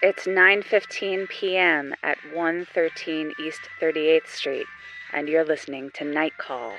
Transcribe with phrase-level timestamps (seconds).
[0.00, 1.92] It's 9:15 p.m.
[2.04, 4.66] at 113 East 38th Street,
[5.12, 6.74] and you're listening to Night Call.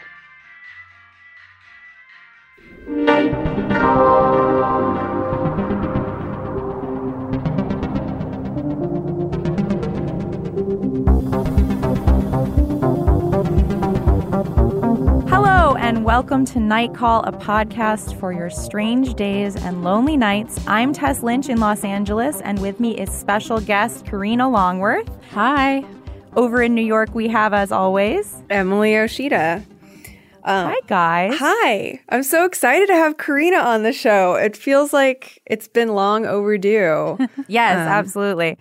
[15.89, 20.63] And welcome to Night Call, a podcast for your strange days and lonely nights.
[20.67, 25.09] I'm Tess Lynch in Los Angeles, and with me is special guest Karina Longworth.
[25.31, 25.83] Hi.
[26.35, 29.65] Over in New York, we have, as always, Emily Yoshida.
[30.43, 31.33] Um, hi, guys.
[31.39, 31.99] Hi.
[32.09, 34.35] I'm so excited to have Karina on the show.
[34.35, 37.17] It feels like it's been long overdue.
[37.47, 38.59] yes, um, absolutely.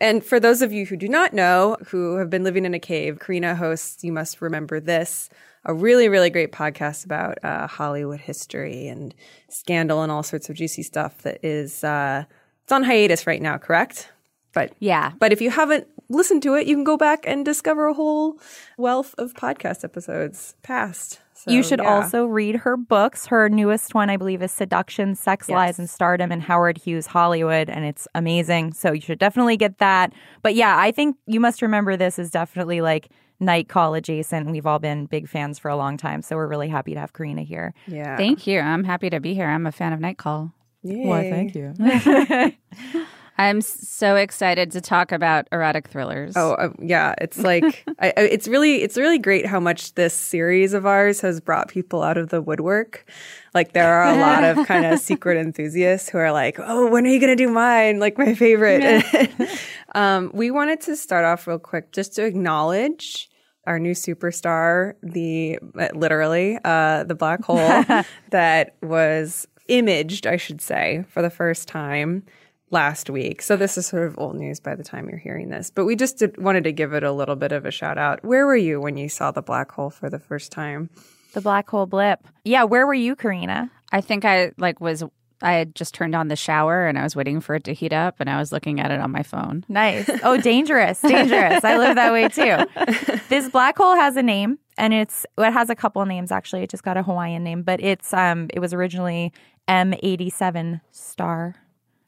[0.00, 2.80] And for those of you who do not know, who have been living in a
[2.80, 5.28] cave, Karina hosts You Must Remember This,
[5.64, 9.14] a really, really great podcast about uh, Hollywood history and
[9.48, 12.24] scandal and all sorts of juicy stuff that is, uh,
[12.62, 14.10] it's on hiatus right now, correct?
[14.52, 15.12] But yeah.
[15.18, 18.40] But if you haven't listened to it, you can go back and discover a whole
[18.78, 21.20] wealth of podcast episodes past.
[21.34, 21.88] So, you should yeah.
[21.88, 23.26] also read her books.
[23.26, 25.54] Her newest one, I believe, is Seduction, Sex, yes.
[25.54, 28.74] Lies, and Stardom in Howard Hughes Hollywood, and it's amazing.
[28.74, 30.12] So you should definitely get that.
[30.42, 33.08] But yeah, I think you must remember this is definitely like
[33.40, 34.50] night call adjacent.
[34.50, 37.12] We've all been big fans for a long time, so we're really happy to have
[37.12, 37.74] Karina here.
[37.86, 38.60] Yeah, thank you.
[38.60, 39.48] I'm happy to be here.
[39.48, 40.52] I'm a fan of Night Call.
[40.82, 41.06] Yay.
[41.06, 41.74] Why, thank you.
[43.40, 46.34] I'm so excited to talk about erotic thrillers.
[46.36, 50.74] Oh uh, yeah, it's like I, it's really it's really great how much this series
[50.74, 53.06] of ours has brought people out of the woodwork.
[53.54, 57.06] Like there are a lot of kind of secret enthusiasts who are like, "Oh, when
[57.06, 58.82] are you going to do mine?" Like my favorite.
[58.82, 59.46] Yeah.
[59.94, 63.29] um, we wanted to start off real quick just to acknowledge
[63.66, 67.84] our new superstar, the uh, literally uh, the black hole
[68.30, 72.24] that was imaged, I should say, for the first time
[72.70, 73.42] last week.
[73.42, 75.70] So this is sort of old news by the time you're hearing this.
[75.70, 78.24] But we just did, wanted to give it a little bit of a shout out.
[78.24, 80.90] Where were you when you saw the black hole for the first time?
[81.32, 82.26] The black hole blip.
[82.44, 83.70] Yeah, where were you, Karina?
[83.92, 85.04] I think I like was
[85.42, 87.92] I had just turned on the shower and I was waiting for it to heat
[87.92, 89.64] up and I was looking at it on my phone.
[89.68, 90.08] Nice.
[90.22, 91.00] Oh, dangerous.
[91.00, 91.64] dangerous.
[91.64, 93.18] I live that way too.
[93.28, 96.62] This black hole has a name and it's it has a couple names actually.
[96.62, 99.32] It just got a Hawaiian name, but it's um it was originally
[99.68, 101.54] M87 star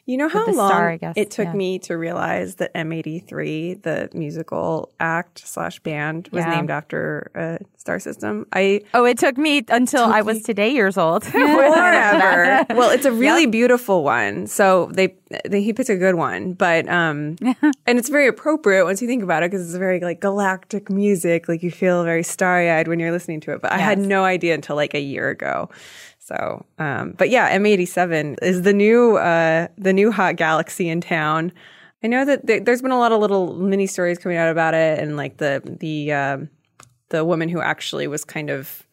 [0.05, 1.53] You know how long star, I guess, it took yeah.
[1.53, 6.57] me to realize that M83, the musical act slash band, was Yeah.
[6.57, 8.47] named after a star system.
[8.53, 11.23] I Oh, it took me until I was today years old.
[11.77, 12.67] forever.
[12.71, 14.49] well, it's a really beautiful one.
[14.49, 15.15] So they,
[15.49, 17.37] they he picked a good one, but um,
[17.87, 21.49] and it's very appropriate once you think about it because it's very like galactic music.
[21.49, 23.63] Like you feel very starry eyed when you're listening to it.
[23.63, 25.71] But I had no idea until like a year ago.
[26.25, 31.53] So, um, but yeah, M87 is the new uh, the new hot galaxy in town.
[32.05, 34.75] I know that th- there's been a lot of little mini stories coming out about
[34.75, 36.51] it, and like the the um,
[37.09, 38.87] the woman who actually was kind of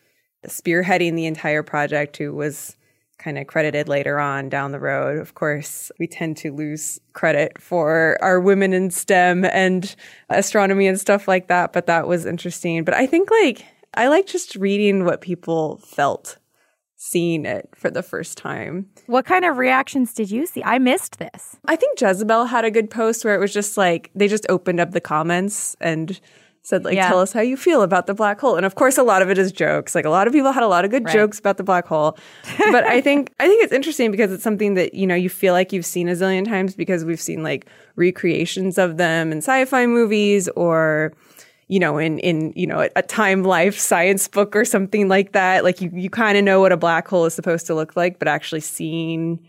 [0.48, 2.76] spearheading the entire project, who was
[3.20, 5.20] kind of credited later on down the road.
[5.20, 9.96] Of course, we tend to lose credit for our women in STEM and
[10.30, 12.84] astronomy and stuff like that, but that was interesting.
[12.84, 16.40] But I think like I like just reading what people felt
[17.01, 18.86] seeing it for the first time.
[19.07, 20.62] what kind of reactions did you see?
[20.66, 21.56] I missed this.
[21.66, 24.81] I think Jezebel had a good post where it was just like they just opened
[24.81, 26.19] up the comments and
[26.62, 27.07] said like Yeah.
[27.07, 28.57] tell us how you feel about the black hole.
[28.57, 29.96] And of course a lot of it is jokes.
[29.96, 32.18] Like a lot of people had a lot of good jokes about the black hole.
[32.69, 35.54] But I think I think it's interesting because it's something that, you know, you feel
[35.54, 37.66] like you've seen a zillion times because we've seen like
[37.96, 41.13] recreations of them in sci-fi movies or
[41.69, 45.63] you know, in in you know a, Time Life science book or something like that.
[45.63, 48.19] Like you you kind of know what a black hole is supposed to look like,
[48.19, 49.39] but actually seeing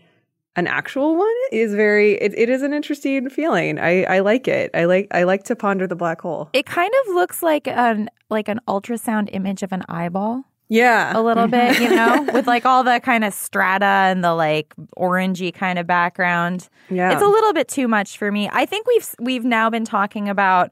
[0.55, 3.79] an actual one is very it, it is an interesting feeling.
[3.79, 4.69] I I like it.
[4.73, 6.49] I like I like to ponder the black hole.
[6.53, 10.45] It kind of looks like an like an ultrasound image of an eyeball.
[10.69, 11.11] Yeah.
[11.17, 12.27] a little bit, you mm-hmm.
[12.27, 16.69] know, with like all the kind of strata and the like orangey kind of background.
[16.89, 17.11] Yeah.
[17.11, 18.49] It's a little bit too much for me.
[18.53, 20.71] I think we've we've now been talking about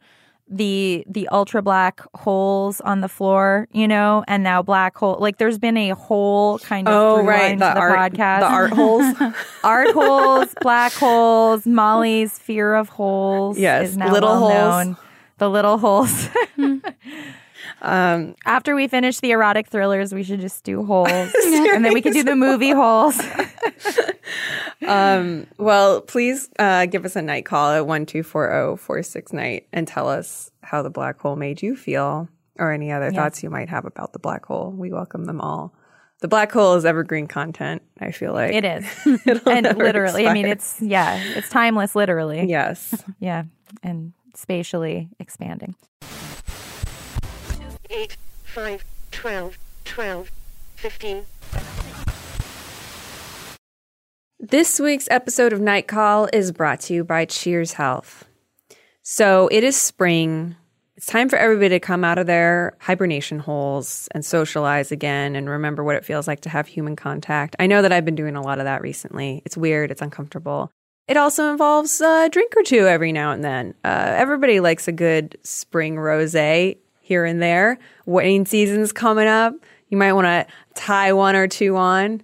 [0.49, 5.17] the the ultra black holes on the floor, you know, and now black hole.
[5.19, 8.39] Like there's been a whole kind of Oh through right, the to the art, podcast.
[8.39, 9.33] the art holes.
[9.63, 13.57] art holes, black holes, Molly's fear of holes.
[13.59, 14.85] Yes, is now little well holes.
[14.87, 14.97] known.
[15.37, 16.29] The little holes.
[17.81, 21.09] um, After we finish the erotic thrillers, we should just do holes,
[21.43, 23.19] and then we can do the movie holes.
[24.87, 29.03] um, well, please uh, give us a night call at one two four zero four
[29.03, 32.27] six night and tell us how the black hole made you feel,
[32.57, 34.71] or any other thoughts you might have about the black hole.
[34.71, 35.73] We welcome them all.
[36.21, 37.81] The black hole is evergreen content.
[37.99, 38.85] I feel like It is,
[39.45, 42.45] and literally, I mean, it's yeah, it's timeless, literally.
[42.45, 43.03] yes.
[43.19, 43.43] yeah,
[43.83, 45.75] and spatially expanding.
[47.91, 50.31] 8, 5, 12, 12,
[50.75, 51.25] 15.
[54.39, 58.25] This week's episode of Night Call is brought to you by Cheers Health.
[59.01, 60.55] So it is spring.
[60.97, 65.49] It's time for everybody to come out of their hibernation holes and socialize again and
[65.49, 67.55] remember what it feels like to have human contact.
[67.57, 69.41] I know that I've been doing a lot of that recently.
[69.45, 70.69] It's weird, it's uncomfortable.
[71.07, 73.73] It also involves a drink or two every now and then.
[73.83, 76.35] Uh, everybody likes a good spring rose
[77.09, 77.79] here and there.
[78.05, 79.55] Wedding season's coming up.
[79.89, 80.45] You might want to
[80.75, 82.21] tie one or two on.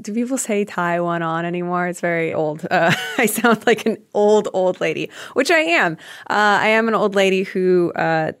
[0.00, 1.86] Do people say tie one on anymore?
[1.86, 2.66] It's very old.
[2.68, 5.92] Uh, I sound like an old, old lady, which I am.
[6.28, 8.32] Uh, I am an old lady who uh,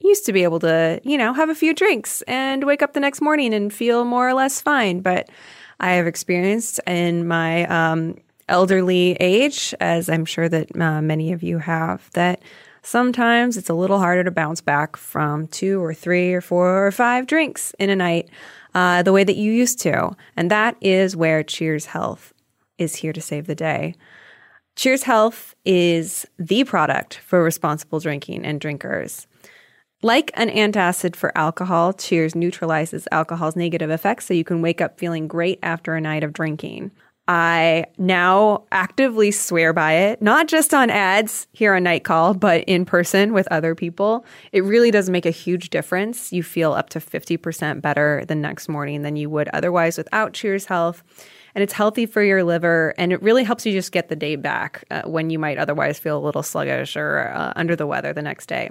[0.00, 3.00] used to be able to, you know, have a few drinks and wake up the
[3.00, 5.00] next morning and feel more or less fine.
[5.00, 5.28] But
[5.78, 8.16] I have experienced in my um,
[8.48, 12.40] elderly age, as I'm sure that uh, many of you have, that
[12.84, 16.92] sometimes it's a little harder to bounce back from two or three or four or
[16.92, 18.28] five drinks in a night
[18.74, 20.14] uh, the way that you used to.
[20.36, 22.32] And that is where Cheers Health
[22.78, 23.94] is here to save the day.
[24.76, 29.26] Cheers Health is the product for responsible drinking and drinkers.
[30.02, 34.98] Like an antacid for alcohol, Cheers neutralizes alcohol's negative effects so you can wake up
[34.98, 36.90] feeling great after a night of drinking.
[37.26, 42.64] I now actively swear by it, not just on ads here on Night Call, but
[42.64, 44.26] in person with other people.
[44.52, 46.32] It really does make a huge difference.
[46.32, 50.66] You feel up to 50% better the next morning than you would otherwise without Cheers
[50.66, 51.02] Health.
[51.54, 54.34] And it's healthy for your liver, and it really helps you just get the day
[54.36, 58.12] back uh, when you might otherwise feel a little sluggish or uh, under the weather
[58.12, 58.70] the next day.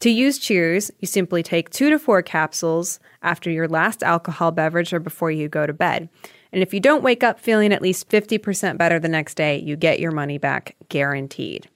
[0.00, 4.92] To use Cheers, you simply take two to four capsules after your last alcohol beverage
[4.92, 6.08] or before you go to bed.
[6.52, 9.76] And if you don't wake up feeling at least 50% better the next day, you
[9.76, 11.68] get your money back guaranteed.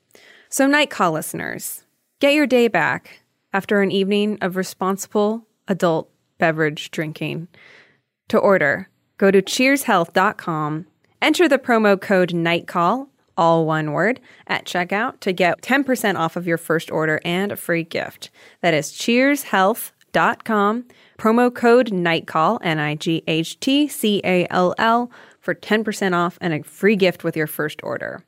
[0.49, 1.85] So, night call listeners,
[2.21, 7.49] get your day back after an evening of responsible adult beverage drinking.
[8.29, 8.89] To order,
[9.19, 10.87] go to cheershealth.com,
[11.21, 16.47] enter the promo code NIGHTCALL, all one word, at checkout to get 10% off of
[16.47, 18.31] your first order and a free gift.
[18.61, 20.85] That is cheershealth.com,
[21.23, 26.37] promo code NIGHTCALL, N I G H T C A L L, for 10% off
[26.41, 28.25] and a free gift with your first order.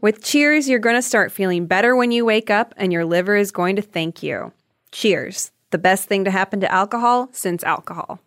[0.00, 3.36] With Cheers, you're going to start feeling better when you wake up and your liver
[3.36, 4.52] is going to thank you.
[4.90, 8.18] Cheers, the best thing to happen to alcohol since alcohol.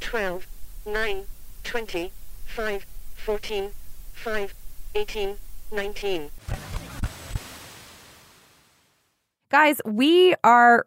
[0.00, 0.46] 12,
[0.84, 1.24] 9,
[1.62, 2.12] 20,
[2.44, 3.70] 5, 14,
[4.12, 4.54] 5,
[4.96, 5.36] 18,
[5.70, 6.30] 19.
[9.48, 10.84] Guys, we are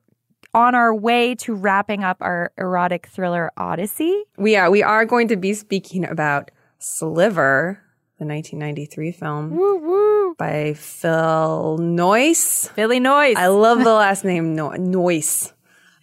[0.53, 4.23] on our way to wrapping up our erotic thriller Odyssey.
[4.37, 7.81] We are, we are going to be speaking about Sliver,
[8.17, 10.35] the 1993 film Woo woo.
[10.35, 12.69] by Phil Noyce.
[12.71, 13.35] Philly noise.
[13.37, 15.53] I love the last name no- Noyce.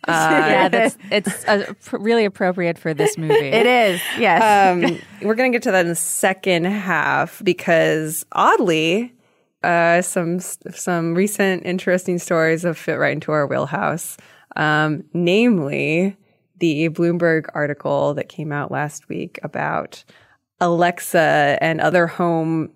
[0.08, 3.34] yeah, that's it's uh, really appropriate for this movie.
[3.34, 4.00] it is.
[4.18, 4.40] Yes.
[4.40, 9.12] Um, we're going to get to that in the second half because oddly,
[9.64, 14.16] uh, some some recent interesting stories have fit right into our wheelhouse.
[14.56, 16.16] Um, namely,
[16.58, 20.04] the Bloomberg article that came out last week about
[20.60, 22.70] Alexa and other home.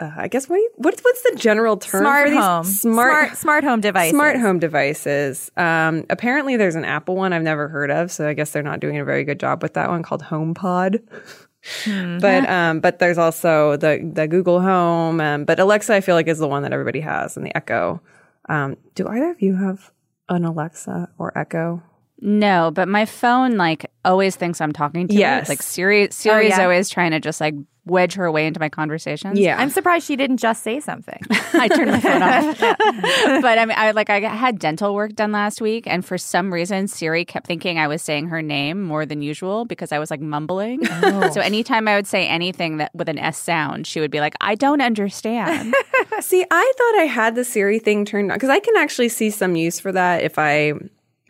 [0.00, 2.64] Uh, I guess what, what's what's the general term smart for these home.
[2.64, 4.10] smart smart smart home devices.
[4.10, 5.50] Smart home devices.
[5.56, 8.80] Um, apparently, there's an Apple one I've never heard of, so I guess they're not
[8.80, 11.02] doing a very good job with that one called HomePod.
[11.84, 15.20] But um, but there's also the the Google Home.
[15.20, 18.00] Um, but Alexa, I feel like is the one that everybody has, and the Echo.
[18.48, 19.92] Um, do either of you have
[20.28, 21.82] an Alexa or Echo?
[22.20, 25.46] No, but my phone like always thinks I'm talking to Yes.
[25.46, 25.52] it.
[25.52, 26.62] Like Siri, Siri's oh, yeah.
[26.64, 27.54] always trying to just like
[27.90, 29.38] wedge her way into my conversations.
[29.38, 31.20] Yeah, I'm surprised she didn't just say something.
[31.30, 32.58] I turned my phone off.
[33.42, 36.52] but I mean, I like I had dental work done last week, and for some
[36.52, 40.10] reason, Siri kept thinking I was saying her name more than usual because I was
[40.10, 40.80] like mumbling.
[40.90, 41.30] Oh.
[41.30, 44.34] So anytime I would say anything that with an S sound, she would be like,
[44.40, 45.74] "I don't understand."
[46.20, 49.30] See, I thought I had the Siri thing turned on because I can actually see
[49.30, 50.72] some use for that if I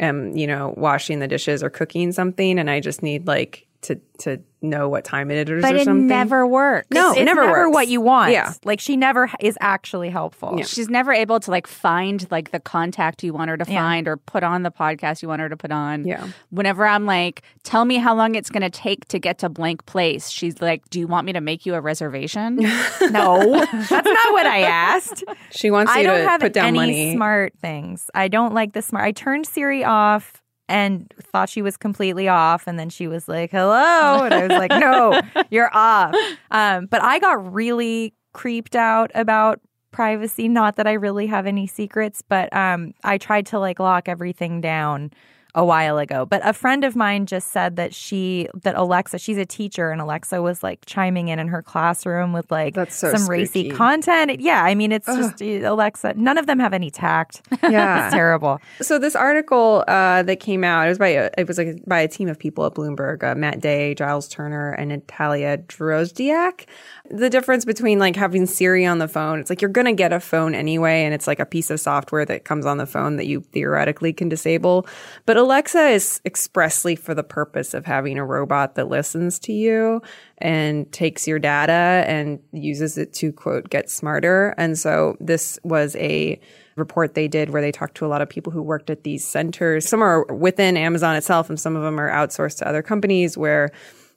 [0.00, 4.00] am, you know, washing the dishes or cooking something, and I just need like to
[4.20, 6.06] to know what time it is but or it something.
[6.06, 6.88] never works.
[6.90, 7.74] No, it's it never never works.
[7.74, 8.32] what you want.
[8.32, 8.52] Yeah.
[8.64, 10.60] Like she never is actually helpful.
[10.64, 13.78] She's never able to like find like the contact you want her to Yeah.
[13.80, 16.04] find or put on the podcast you want her to put on.
[16.06, 16.28] Yeah.
[16.50, 19.86] Whenever I'm like, tell me how long it's going to take to get to blank
[19.86, 22.58] place, she's like, do you want me to make you a reservation?
[23.10, 25.24] No, that's not what I asked.
[25.50, 27.14] She wants you I don't to have put down any money.
[27.14, 28.10] smart things.
[28.14, 29.04] I don't like the smart.
[29.04, 33.50] I turned Siri off and thought she was completely off, and then she was like,
[33.50, 35.20] "Hello," and I was like, "No,
[35.50, 36.14] you're off."
[36.50, 39.60] Um, but I got really creeped out about
[39.90, 40.48] privacy.
[40.48, 44.60] Not that I really have any secrets, but um, I tried to like lock everything
[44.60, 45.10] down
[45.58, 46.24] a while ago.
[46.24, 50.00] But a friend of mine just said that she that Alexa, she's a teacher, and
[50.00, 54.40] Alexa was like chiming in in her classroom with like so some racy content.
[54.40, 56.14] Yeah, I mean, it's just uh, Alexa.
[56.16, 57.42] None of them have any tact.
[57.68, 58.06] Yeah.
[58.06, 58.60] it's terrible.
[58.80, 62.00] So this article uh, that came out, it was by a, it was like by
[62.00, 66.66] a team of people at Bloomberg, uh, Matt Day, Giles Turner, and Natalia Drozdiak.
[67.10, 70.20] The difference between like having Siri on the phone, it's like you're gonna get a
[70.20, 73.26] phone anyway, and it's like a piece of software that comes on the phone that
[73.26, 74.86] you theoretically can disable.
[75.26, 80.02] But Alexa is expressly for the purpose of having a robot that listens to you
[80.36, 84.54] and takes your data and uses it to quote get smarter.
[84.58, 86.38] And so this was a
[86.76, 89.24] report they did where they talked to a lot of people who worked at these
[89.24, 89.88] centers.
[89.88, 93.70] Some are within Amazon itself, and some of them are outsourced to other companies where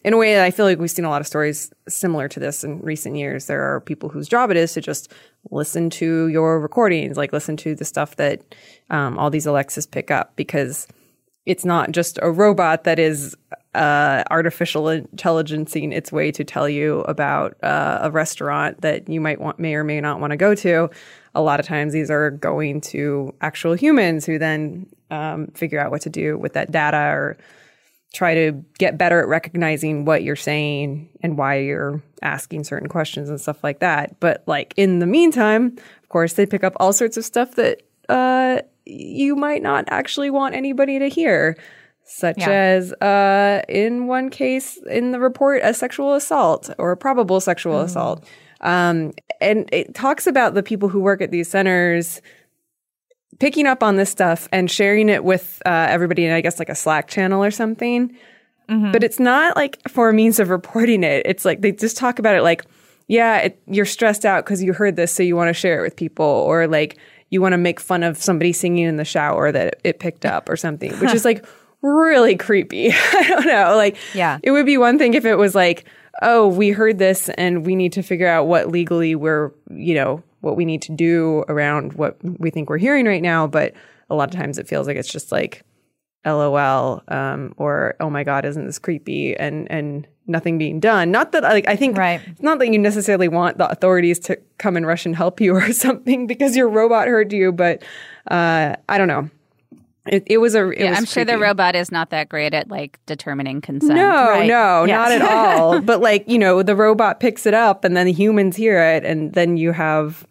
[0.03, 2.65] in a way, I feel like we've seen a lot of stories similar to this
[2.65, 3.45] in recent years.
[3.45, 5.13] There are people whose job it is to just
[5.49, 8.41] listen to your recordings, like listen to the stuff that
[8.89, 10.87] um, all these Alexas pick up, because
[11.45, 13.35] it's not just a robot that is
[13.73, 19.39] uh, artificial intelligencing its way to tell you about uh, a restaurant that you might
[19.39, 20.89] want, may or may not want to go to.
[21.33, 25.89] A lot of times, these are going to actual humans who then um, figure out
[25.89, 27.37] what to do with that data or
[28.13, 33.29] try to get better at recognizing what you're saying and why you're asking certain questions
[33.29, 34.19] and stuff like that.
[34.19, 37.81] But like in the meantime, of course, they pick up all sorts of stuff that
[38.09, 41.55] uh, you might not actually want anybody to hear,
[42.03, 42.49] such Yeah.
[42.49, 47.79] as uh, in one case in the report, a sexual assault or a probable sexual
[47.79, 48.25] assault.
[48.61, 52.21] Um, and it talks about the people who work at these centers
[53.39, 56.69] picking up on this stuff and sharing it with uh, everybody in, I guess, like
[56.69, 58.15] a Slack channel or something.
[58.67, 61.23] But it's not like for a means of reporting it.
[61.25, 62.63] It's like they just talk about it like,
[63.07, 65.81] yeah, it, you're stressed out because you heard this, so you want to share it
[65.81, 66.97] with people, or like
[67.31, 70.47] you want to make fun of somebody singing in the shower that it, picked up
[70.49, 71.43] or something, which is like
[71.81, 72.91] really creepy.
[72.93, 73.75] I don't know.
[73.75, 74.37] Like, Yeah.
[74.43, 75.85] it would be one thing if it was like,
[76.21, 80.21] oh, we heard this and we need to figure out what legally we're, you know,
[80.41, 83.47] what we need to do around what we think we're hearing right now.
[83.47, 83.73] But
[84.09, 85.63] a lot of times it feels like it's just like
[86.25, 89.35] LOL um, or oh my god, isn't this creepy?
[89.35, 91.11] And and nothing being done.
[91.11, 92.21] Not that like I think Right.
[92.27, 95.55] it's not that you necessarily want the authorities to come and rush and help you
[95.55, 97.83] or something because your robot heard you, but
[98.29, 99.29] uh, I don't know.
[100.07, 100.69] It, it was a.
[100.69, 103.93] It Yeah, was I'm sure the robot is not that great at like determining consent.
[103.93, 104.47] No, Right.
[104.47, 104.97] no, Yes.
[104.97, 105.21] not at
[105.59, 105.79] all.
[105.79, 109.05] but like, you know, the robot picks it up and then the humans hear it
[109.05, 110.25] and then you have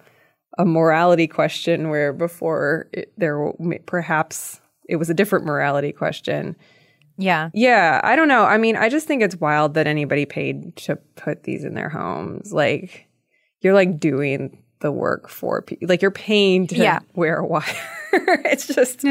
[0.58, 3.52] a morality question where before it, there
[3.86, 6.56] perhaps it was a different morality question.
[7.20, 7.50] Yeah.
[7.54, 8.44] Yeah, I don't know.
[8.44, 11.88] I mean, I just think it's wild that anybody paid to put these in their
[11.90, 12.52] homes.
[12.52, 13.06] Like
[13.60, 15.88] you're like doing the work for people.
[15.88, 17.00] Like you're paying to Yeah.
[17.14, 17.64] wear a wire.
[18.12, 19.04] it's just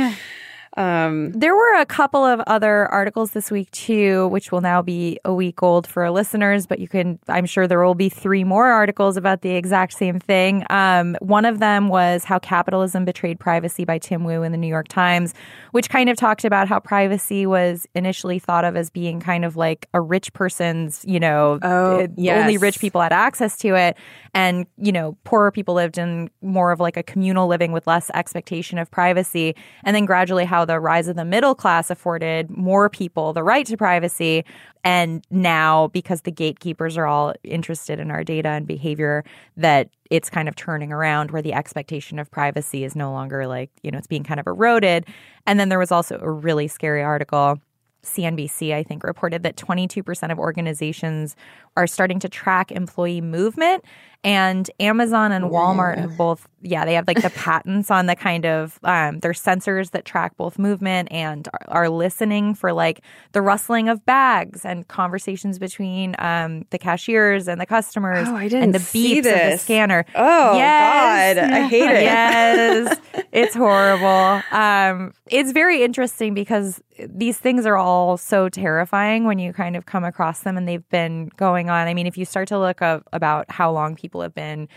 [0.78, 5.20] um There were a couple of other articles this week too, which will now be
[5.26, 8.44] a week old for our listeners, but you can, I'm sure there will be three
[8.44, 10.66] more articles about the exact same thing.
[10.70, 14.68] Um, one of them was How Capitalism Betrayed Privacy by Tim Wu in the New
[14.68, 15.34] York Times,
[15.72, 19.56] which kind of talked about how privacy was initially thought of as being kind of
[19.56, 22.42] like a rich person's, you know, Oh, yes.
[22.42, 23.98] only rich people had access to it.
[24.34, 28.12] And, you know, poorer people lived in more of like a communal living with less
[28.14, 29.56] expectation of privacy.
[29.84, 33.66] And then gradually how the rise of the middle class afforded more people the right
[33.66, 34.44] to privacy.
[34.84, 39.24] And now, because the gatekeepers are all interested in our data and behavior,
[39.58, 43.70] that it's kind of turning around where the expectation of privacy is no longer like,
[43.84, 45.06] you know, it's being kind of eroded.
[45.46, 47.60] And then there was also a really scary article
[48.04, 51.36] CNBC, I think, reported that 22% of organizations
[51.76, 53.84] are starting to track employee movement.
[54.24, 58.46] And Amazon and Walmart have both, yeah, they have like the patents on the kind
[58.46, 63.00] of, um, their sensors that track both movement and are, are listening for like
[63.32, 68.50] the rustling of bags and conversations between um, the cashiers and the customers Oh, I
[68.50, 69.62] didn't and the see beeps of the this.
[69.62, 70.06] scanner.
[70.16, 71.36] Oh, Yes.
[71.38, 71.44] God.
[71.54, 72.04] I hate it.
[72.04, 73.00] Yes,
[73.32, 74.42] it's horrible.
[74.52, 79.86] Um, it's very interesting because these things are all so terrifying when you kind of
[79.86, 81.88] come across them, and they've been going on.
[81.88, 84.68] I mean, if you start to look up about how long people have been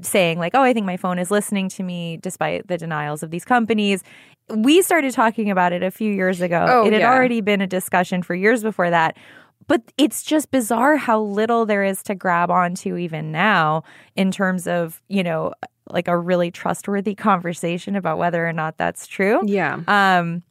[0.00, 3.30] saying like, "Oh, I think my phone is listening to me," despite the denials of
[3.30, 4.02] these companies.
[4.48, 6.66] We started talking about it a few years ago.
[6.68, 7.12] Oh, it had yeah.
[7.12, 9.16] already been a discussion for years before that.
[9.68, 13.84] But it's just bizarre how little there is to grab onto even now
[14.16, 15.54] in terms of, you know,
[15.88, 19.40] like a really trustworthy conversation about whether or not that's true.
[19.46, 19.80] yeah.
[19.86, 20.42] Um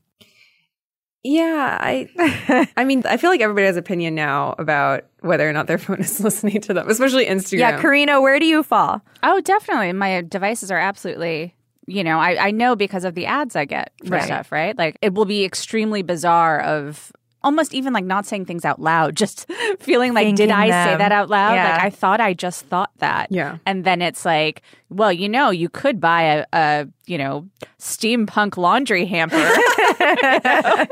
[1.23, 5.67] Yeah, I I mean, I feel like everybody has opinion now about whether or not
[5.67, 7.59] their phone is listening to them, especially Instagram.
[7.59, 9.01] yeah, Karina, where do you fall?
[9.23, 9.93] Oh, definitely.
[9.93, 11.55] My devices are absolutely.
[11.87, 14.23] You know, I, I know because of the ads I get for Right.
[14.23, 14.77] stuff, right?
[14.77, 17.11] Like it will be extremely bizarre of
[17.43, 19.47] almost even like not saying things out loud, just
[19.79, 21.53] feeling like, did Thinking I say that out loud?
[21.55, 21.73] Yeah.
[21.73, 23.27] Like I thought I just thought that.
[23.31, 23.57] Yeah.
[23.65, 27.47] And then it's like, well, you know, you could buy a, a you know,
[27.79, 29.35] steampunk laundry hamper.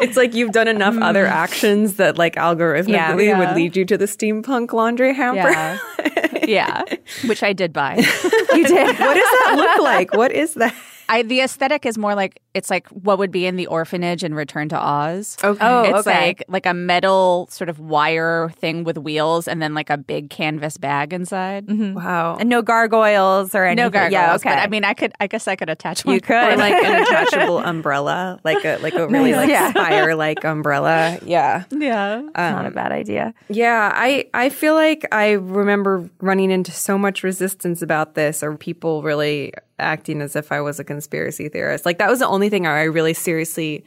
[0.02, 2.94] it's like you've done enough other actions that like algorithmically Mm.
[2.94, 3.16] Yeah.
[3.20, 3.40] Yeah.
[3.40, 5.50] would lead you to the steampunk laundry hamper.
[5.52, 5.78] yeah.
[6.48, 6.84] yeah.
[7.26, 7.96] Which I did buy.
[7.98, 8.88] you did.
[9.00, 10.14] what does that look like?
[10.14, 10.74] What is that?
[11.10, 14.36] I the aesthetic is more like it's like what would be in the orphanage and
[14.36, 15.38] Return to Oz.
[15.43, 15.58] Okay.
[15.65, 16.28] Oh, it's okay.
[16.28, 20.30] like like a metal sort of wire thing with wheels and then like a big
[20.30, 21.67] canvas bag inside.
[21.67, 21.95] Mm-hmm.
[21.95, 22.38] Wow.
[22.39, 23.86] And no gargoyles or anything.
[23.86, 24.12] No gargoyles.
[24.13, 24.50] Yeah, okay.
[24.50, 25.12] But I mean, I could.
[25.19, 26.15] I guess I could attach one.
[26.15, 26.36] You could.
[26.54, 29.72] or like an attachable umbrella, like a like a really like Yeah.
[29.72, 31.17] spire like umbrella.
[31.26, 31.63] Yeah.
[31.72, 32.15] Yeah.
[32.15, 33.34] Um, not a bad idea.
[33.50, 38.56] Yeah, I I feel like I remember running into so much resistance about this, or
[38.58, 41.86] people really acting as if I was a conspiracy theorist.
[41.86, 43.84] Like that was the only thing I really seriously,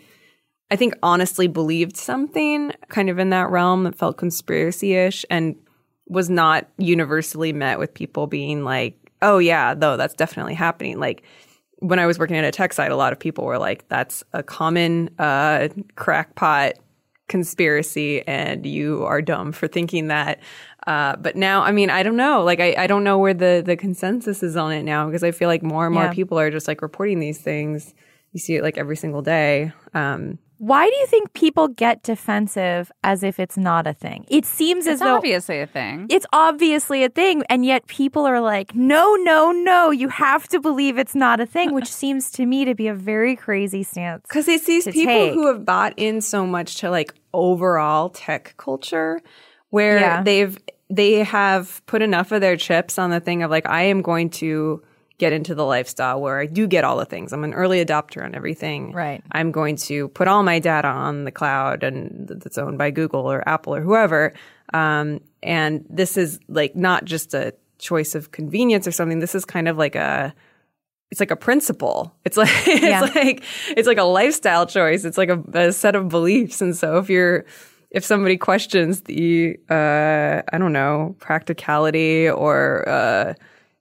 [0.70, 5.57] I think, honestly believed something kind of in that realm that felt conspiracy ish, and
[6.09, 11.22] was not universally met with people being like, "Oh yeah, though that's definitely happening." Like
[11.78, 14.24] when I was working at a tech site, a lot of people were like, "That's
[14.33, 16.74] a common uh, crackpot
[17.28, 20.40] conspiracy, and you are dumb for thinking that."
[20.86, 22.42] Uh, but now, I mean, I don't know.
[22.42, 25.30] Like, I, I don't know where the the consensus is on it now because I
[25.30, 26.12] feel like more and more Yeah.
[26.12, 27.94] people are just like reporting these things.
[28.32, 29.72] You see it like every single day.
[29.94, 34.24] Um, Why do you think people get defensive as if it's not a thing?
[34.30, 36.06] It seems as It's though obviously a thing.
[36.08, 40.60] it's obviously a thing, and yet people are like, no, no, no, you have to
[40.60, 44.22] believe it's not a thing, which seems to me to be a very crazy stance.
[44.26, 45.34] Because it's these people take.
[45.34, 49.20] who have bought in so much to like overall tech culture
[49.72, 50.22] where Yeah.
[50.22, 50.56] they've
[50.90, 54.28] they have put enough of their chips on the thing of like I am going
[54.30, 54.82] to
[55.18, 57.32] get into the lifestyle where I do get all the things.
[57.32, 58.92] I'm an early adopter on everything.
[58.92, 59.22] Right.
[59.32, 63.30] I'm going to put all my data on the cloud and that's owned by Google
[63.30, 64.35] or Apple or whoever.
[64.74, 69.20] Um, and this is like not just a choice of convenience or something.
[69.20, 70.35] This is kind of like a
[71.11, 72.14] it's like a principle.
[72.24, 73.00] It's like it's Yeah.
[73.14, 73.42] like
[73.76, 75.04] it's like a lifestyle choice.
[75.04, 76.61] It's like a, a set of beliefs.
[76.61, 77.44] And so if you're
[77.92, 83.35] if somebody questions the uh I don't know, practicality or uh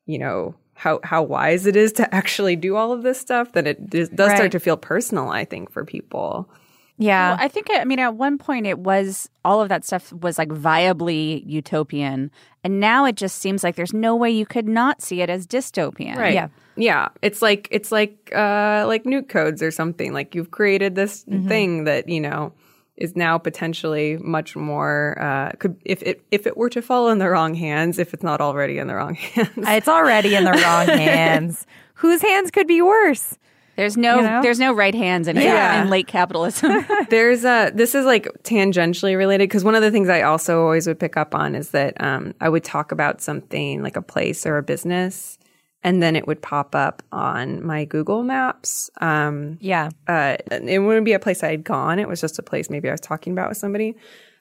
[0.05, 3.67] you know how how wise it is to actually do all of this stuff, then
[3.67, 4.37] it does does Right.
[4.37, 6.49] start to feel personal, I think, for people.
[6.97, 7.31] Yeah.
[7.31, 10.37] Well, I think, I mean, at one point it was all of that stuff was
[10.37, 12.29] like viably utopian.
[12.63, 15.47] And now it just seems like there's no way you could not see it as
[15.47, 16.15] dystopian.
[16.15, 16.35] Right.
[16.35, 16.49] Yeah.
[16.75, 17.07] Yeah.
[17.23, 20.13] It's like it's like uh like nuke codes or something.
[20.13, 22.53] Like you've created this thing that, you know,
[22.97, 27.17] is now potentially much more uh could if it if it were to fall in
[27.17, 29.49] the wrong hands, if it's not already in the wrong hands.
[29.57, 31.65] it's already in the wrong hands.
[31.95, 33.37] Whose hands could be worse?
[33.77, 34.41] There's no You know?
[34.41, 35.81] there's no right hands in, Yeah.
[35.81, 36.85] in late capitalism.
[37.09, 40.85] There's a this is like tangentially related because one of the things I also always
[40.87, 44.45] would pick up on is that um, I would talk about something like a place
[44.45, 45.39] or a business,
[45.83, 48.89] and then it would pop up on my Google Maps.
[48.99, 49.89] Um, Yeah.
[50.07, 51.99] uh, it wouldn't be a place I had gone.
[51.99, 53.95] It was just a place maybe I was talking about with somebody.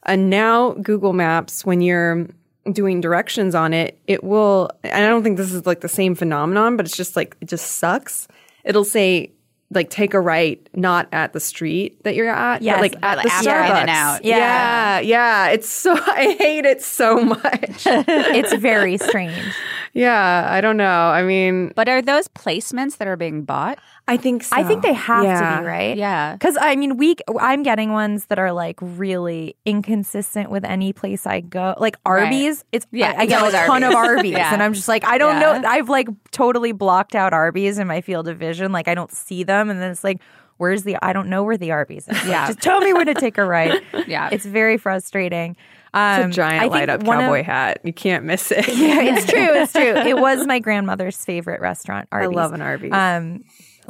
[0.04, 2.26] And now Google Maps, when you're
[2.72, 6.14] doing directions on it, it will, and I don't think this is like the same
[6.14, 8.28] phenomenon, but it's just like, it just sucks.
[8.64, 9.32] It'll say,
[9.72, 13.22] like, take a right, not at the street that you're at, Yes, but like at
[13.22, 13.70] the after Starbucks.
[13.70, 14.24] In and out.
[14.24, 14.36] Yeah.
[14.36, 15.00] Yeah.
[15.00, 15.48] yeah.
[15.48, 17.40] It's so, I hate it so much.
[17.86, 19.54] It's very strange.
[19.92, 20.48] yeah.
[20.50, 20.84] I don't know.
[21.10, 23.78] I mean, but are those placements that are being bought?
[24.10, 24.56] I think so.
[24.56, 25.56] I think they have Yeah.
[25.56, 25.96] to be, right?
[25.96, 26.32] Yeah.
[26.34, 31.26] Because I mean, we I'm getting ones that are like really inconsistent with any place
[31.26, 31.74] I go.
[31.78, 34.16] Like Arby's, it's Yeah, I, I get a always ton of Arby's.
[34.16, 34.52] Arby's, Yeah.
[34.52, 35.58] and I'm just like, I don't Yeah.
[35.60, 35.68] know.
[35.68, 38.72] I've like totally blocked out Arby's in my field of vision.
[38.72, 40.20] Like I don't see them, and then it's like,
[40.58, 40.96] where's the?
[41.02, 42.24] I don't know where the Arby's is.
[42.26, 42.46] Yeah.
[42.48, 43.80] just tell me where to take a right.
[44.06, 44.28] Yeah.
[44.32, 45.56] it's very frustrating.
[45.92, 47.80] Um, It's a giant I think light up one of- cowboy hat.
[47.82, 48.68] You can't miss it.
[48.76, 49.40] yeah, it's true.
[49.54, 49.82] It's true.
[49.96, 52.08] It was my grandmother's favorite restaurant.
[52.12, 52.92] I love an Arby's.
[52.92, 53.44] Um,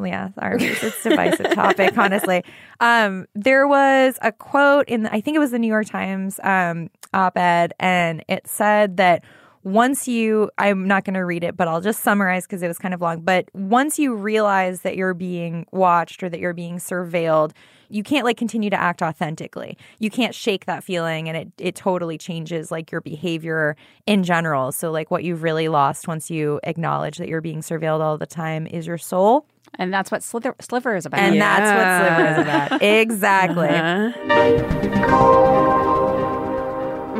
[0.04, 0.82] yeah, Arby's.
[0.82, 2.44] It's divisive topic, honestly.
[2.80, 6.90] Um, there was a quote in, I think it was the New York Times um,
[7.12, 9.24] op-ed, and it said that
[9.62, 12.78] once you, I'm not going to read it, but I'll just summarize because it was
[12.78, 13.20] kind of long.
[13.20, 17.52] But once you realize that you're being watched or that you're being surveilled,
[17.90, 19.76] you can't like continue to act authentically.
[19.98, 24.72] You can't shake that feeling, and it it totally changes like your behavior in general.
[24.72, 28.26] So like what you've really lost once you acknowledge that you're being surveilled all the
[28.26, 29.46] time is your soul.
[29.74, 31.20] And that's what Slither, Sliver is about.
[31.20, 32.82] And that's what Sliver is about.
[33.00, 33.68] Exactly.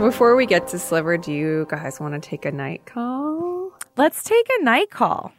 [0.00, 3.72] Before we get to Sliver, do you guys want to take a night call?
[3.96, 5.32] Let's take a night call.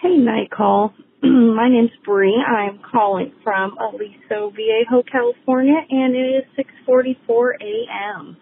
[0.00, 0.94] Hey, night call.
[1.22, 2.40] My name's Bree.
[2.46, 8.36] I'm calling from Aliso Viejo, California, and it is 6:44 a.m.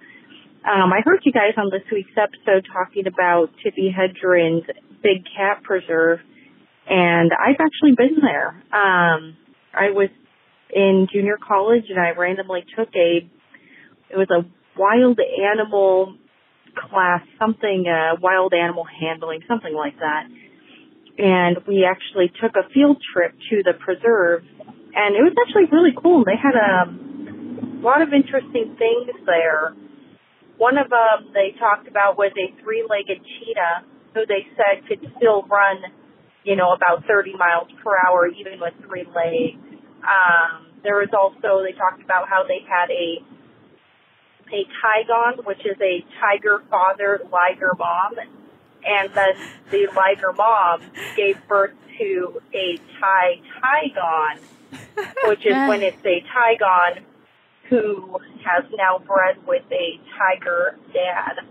[0.65, 4.67] Um, I heard you guys on this week's episode talking about Tippi Hedren's
[5.03, 6.19] Big Cat Preserve,
[6.89, 8.49] and I've actually been there.
[8.73, 9.37] Um,
[9.75, 10.09] I was
[10.75, 13.29] in junior college, and I randomly took a
[14.11, 14.47] it was a
[14.79, 16.17] wild animal
[16.75, 20.29] class, something uh, wild animal handling, something like that
[21.19, 24.47] and we actually took a field trip to the preserve
[24.95, 26.25] and it was actually really cool.
[26.25, 26.87] They had a
[27.83, 29.75] lot of interesting things there.
[30.57, 35.43] One of them they talked about was a three-legged cheetah who they said could still
[35.51, 35.83] run,
[36.45, 39.59] you know, about 30 miles per hour even with three legs.
[40.03, 43.23] Um, there was also they talked about how they had a
[44.51, 48.15] a tigon, which is a tiger father, liger mom,
[48.85, 49.35] and then
[49.71, 50.83] the liger mom
[51.17, 54.39] gave birth to a Thai Tigon,
[55.27, 57.03] which is when it's a Tigon
[57.69, 61.45] who has now bred with a tiger dad.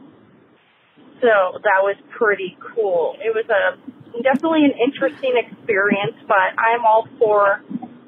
[1.21, 3.17] So that was pretty cool.
[3.17, 3.77] It was a
[4.21, 7.61] definitely an interesting experience, but I'm all for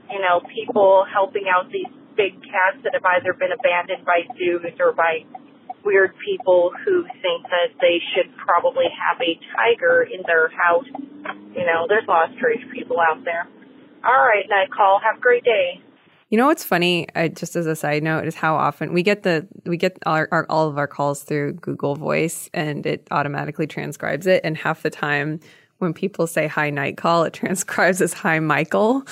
[0.10, 4.76] you know people helping out these big cats that have either been abandoned by zoos
[4.80, 5.26] or by
[5.86, 10.86] weird people who think that they should probably have a tiger in their house.
[11.56, 12.06] You know, there's
[12.38, 13.48] strange people out there.
[14.04, 15.00] All right, night call.
[15.00, 15.82] Have a great day.
[16.30, 17.08] You know what's funny?
[17.16, 20.28] Uh, just as a side note, is how often we get the we get our,
[20.32, 24.42] our all of our calls through Google Voice, and it automatically transcribes it.
[24.44, 25.40] And half the time,
[25.80, 29.04] when people say "Hi, night call," it transcribes as "Hi, Michael."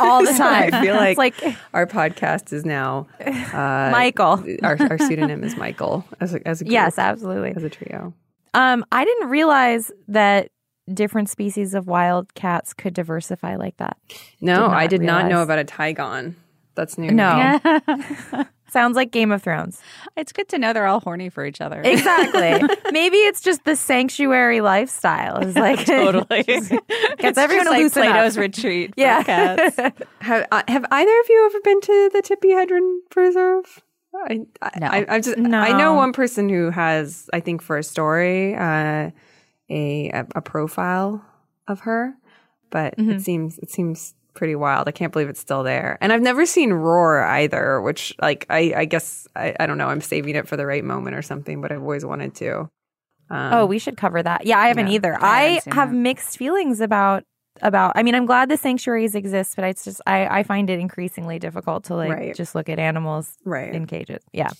[0.00, 0.72] All the So time.
[0.72, 4.42] I feel like, It's like our podcast is now uh, Michael.
[4.62, 7.52] Our, our pseudonym is Michael as a, as a group, Yes, absolutely.
[7.54, 8.14] as a trio.
[8.54, 10.48] Um, I didn't realize that
[10.94, 13.98] different species of wild cats could diversify like that.
[14.40, 16.34] No, Did I did not know about a tigon.
[16.76, 17.10] That's new.
[17.10, 17.58] No.
[17.64, 19.80] Sounds Sounds like Game of Thrones.
[20.16, 21.80] It's good to know they're all horny for each other.
[21.82, 22.68] Exactly.
[22.92, 25.38] Maybe it's just the sanctuary lifestyle.
[25.38, 28.40] It's like totally gets It's everyone just to like loosen Plato's up.
[28.42, 28.94] retreat.
[28.94, 29.22] For Yeah.
[29.22, 29.76] cats.
[30.20, 33.82] Have, uh, have either of you ever been to the Tippi Hedren Preserve?
[34.28, 34.86] I, I, No.
[34.88, 35.58] I, I'm just, No.
[35.60, 39.10] I know one person who has, I think, for a story, uh,
[39.70, 41.24] a, a a profile
[41.68, 42.14] of her,
[42.70, 43.10] but Mm-hmm.
[43.12, 44.86] it seems it seems pretty wild.
[44.86, 47.80] I can't believe it's still there, and I've never seen Roar either.
[47.80, 49.88] Which, like, I, I guess I, I don't know.
[49.88, 52.68] I'm saving it for the right moment or something, but I've always wanted to.
[53.28, 54.46] Um, Oh, we should cover that.
[54.46, 54.94] Yeah, I haven't Yeah.
[54.94, 55.14] either.
[55.14, 55.96] I I, haven't have that.
[55.96, 57.24] mixed feelings about
[57.62, 57.92] about.
[57.94, 61.38] I mean, I'm glad the sanctuaries exist, but it's just I I find it increasingly
[61.38, 62.34] difficult to like Right.
[62.36, 63.72] just look at animals right.
[63.74, 64.22] in cages.
[64.32, 64.50] Yeah,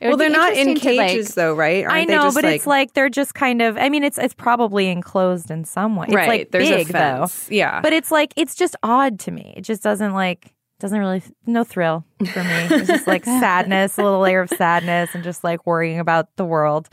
[0.00, 1.84] It well, they're not in interesting to, like- cages though, right?
[1.84, 3.76] Aren't I they know, just, but like, it's like they're just kind of.
[3.76, 6.06] I mean, it's it's probably enclosed in some way.
[6.06, 6.28] It's right.
[6.28, 7.48] like There's big a though, fence.
[7.50, 9.54] Yeah, but it's like it's just odd to me.
[9.56, 12.50] It just doesn't like doesn't really no thrill for me.
[12.70, 16.44] It's just like sadness, a little layer of sadness, and just like worrying about the
[16.44, 16.88] world.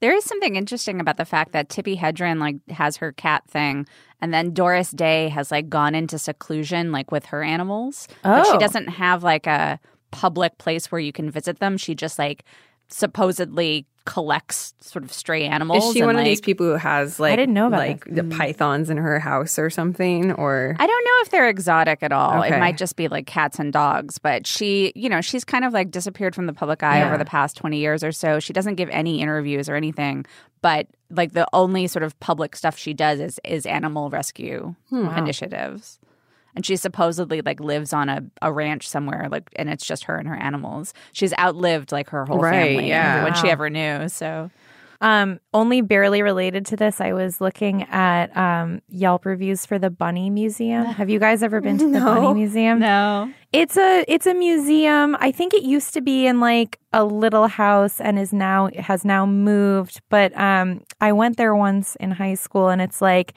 [0.00, 3.86] There is something interesting about the fact that Tippi Hedren like has her cat thing,
[4.24, 8.08] and then Doris Day has like gone into seclusion like with her animals.
[8.22, 8.58] But she Oh.
[8.58, 9.78] doesn't have like a
[10.12, 11.76] public place where you can visit them.
[11.76, 12.42] She just like
[12.88, 15.84] supposedly collects sort of stray animals.
[15.84, 18.16] Is she one of these people who has like I didn't know about like this.
[18.16, 18.36] the mm.
[18.36, 20.32] pythons in her house or something?
[20.32, 22.42] Or I don't know if they're exotic at all.
[22.42, 22.54] Okay.
[22.54, 24.18] It might just be like cats and dogs.
[24.18, 27.06] But she, you know, she's kind of like disappeared from the public eye Yeah.
[27.06, 28.40] over the past 20 years or so.
[28.40, 30.26] She doesn't give any interviews or anything.
[30.60, 35.08] But like the only sort of public stuff she does is is animal rescue hmm,
[35.16, 35.98] initiatives.
[36.56, 40.16] And she supposedly like lives on a, a ranch somewhere, like and it's just her
[40.16, 40.94] and her animals.
[41.12, 43.16] She's outlived like her whole Right, family, yeah.
[43.16, 44.08] everyone she ever knew.
[44.08, 44.50] So
[45.00, 49.90] Um, only barely related to this, I was looking at um, Yelp reviews for the
[49.90, 50.84] Bunny Museum.
[50.86, 52.78] Have you guys ever been to the Bunny Museum?
[52.78, 55.16] no, It's a it's a museum.
[55.18, 59.04] I think it used to be in like a little house and is now has
[59.04, 60.00] now moved.
[60.08, 63.34] But um, I went there once in high school, and it's like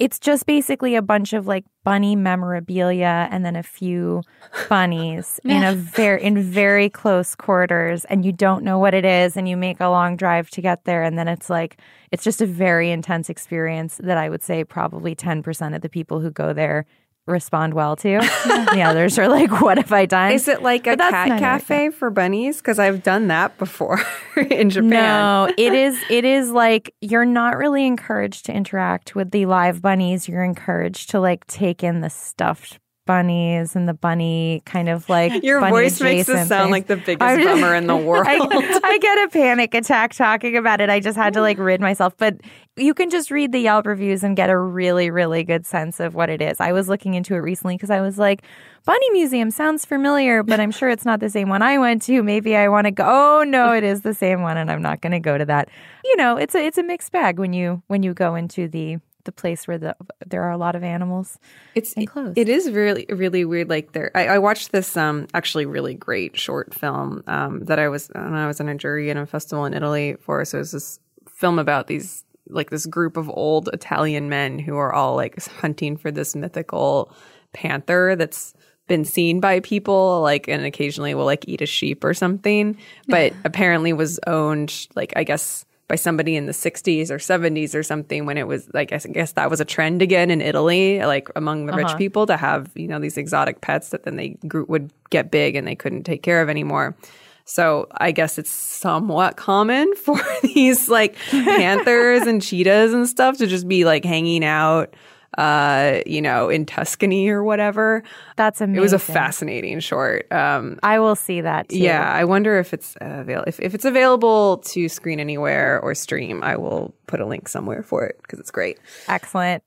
[0.00, 4.22] it's just basically a bunch of like bunny memorabilia and then a few
[4.68, 9.36] bunnies in a very in very close quarters and you don't know what it is
[9.36, 11.78] and you make a long drive to get there and then it's like
[12.10, 16.18] it's just a very intense experience that I would say probably 10% of the people
[16.18, 16.86] who go there
[17.30, 18.18] respond well to.
[18.72, 20.32] the others are like what have I done?
[20.32, 22.58] is it like a cat cafe for bunnies?
[22.58, 24.00] Because I've done that before
[24.36, 24.90] in Japan.
[24.90, 29.80] No, it is it is like you're not really encouraged to interact with the live
[29.80, 30.28] bunnies.
[30.28, 32.78] You're encouraged to like take in the stuffed
[33.10, 36.70] bunnies and the bunny kind of like Your voice makes this sound things.
[36.70, 38.24] like the biggest just- bummer in the world.
[38.28, 38.38] I,
[38.84, 40.88] I get a panic attack talking about it.
[40.90, 42.16] I just had to like rid myself.
[42.16, 42.36] But
[42.76, 46.14] you can just read the Yelp reviews and get a really, really good sense of
[46.14, 46.60] what it is.
[46.60, 48.42] I was looking into it recently because I was like,
[48.84, 52.22] Bunny Museum sounds familiar, but I'm sure it's not the same one I went to.
[52.22, 53.04] Maybe I want to go.
[53.06, 55.68] Oh no, it is the same one, and I'm not going to go to that.
[56.04, 58.96] You know, it's a it's a mixed bag when you when you go into the
[59.24, 61.38] the place where the there are a lot of animals.
[61.74, 62.38] It's enclosed.
[62.38, 63.68] It is really really weird.
[63.68, 67.88] Like there, I, I watched this um actually really great short film um that I
[67.88, 70.44] was and I was in a jury in a festival in Italy for.
[70.44, 74.76] So it was this film about these like this group of old Italian men who
[74.76, 77.12] are all like hunting for this mythical
[77.52, 78.54] panther that's
[78.86, 83.32] been seen by people like and occasionally will like eat a sheep or something but
[83.44, 88.24] apparently was owned like i guess by somebody in the 60s or 70s or something
[88.24, 91.66] when it was like i guess that was a trend again in italy like among
[91.66, 91.96] the rich uh-huh.
[91.96, 95.56] people to have you know these exotic pets that then they grew, would get big
[95.56, 96.96] and they couldn't take care of anymore.
[97.44, 103.46] So I guess it's somewhat common for these like panthers and cheetahs and stuff to
[103.46, 104.94] just be like hanging out
[105.40, 108.02] uh you know in Tuscany or whatever.
[108.36, 108.76] That's amazing.
[108.78, 110.30] It was a fascinating short.
[110.32, 111.78] Um I will see that too.
[111.78, 115.94] yeah, I wonder if it's uh, avail- if if it's available to screen anywhere or
[115.94, 116.42] stream.
[116.42, 118.78] I will put a link somewhere for it because it's great.
[119.08, 119.62] Excellent.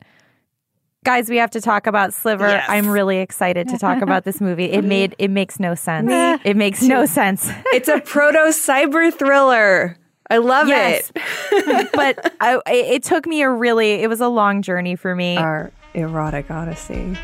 [1.04, 2.48] Guys, we have to talk about Sliver.
[2.48, 2.66] Yes.
[2.70, 4.72] I'm really excited to talk about this movie.
[4.72, 6.08] It made it makes no sense.
[6.46, 7.50] It makes no sense.
[7.74, 9.98] It's a proto cyber thriller.
[10.34, 11.12] I love Yes.
[11.16, 11.92] it.
[11.94, 15.38] but I, it it took me a really it was a long journey for me.
[15.38, 17.16] Our erotic odyssey.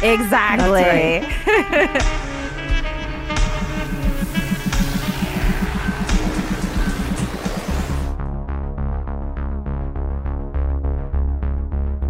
[0.00, 1.26] exactly.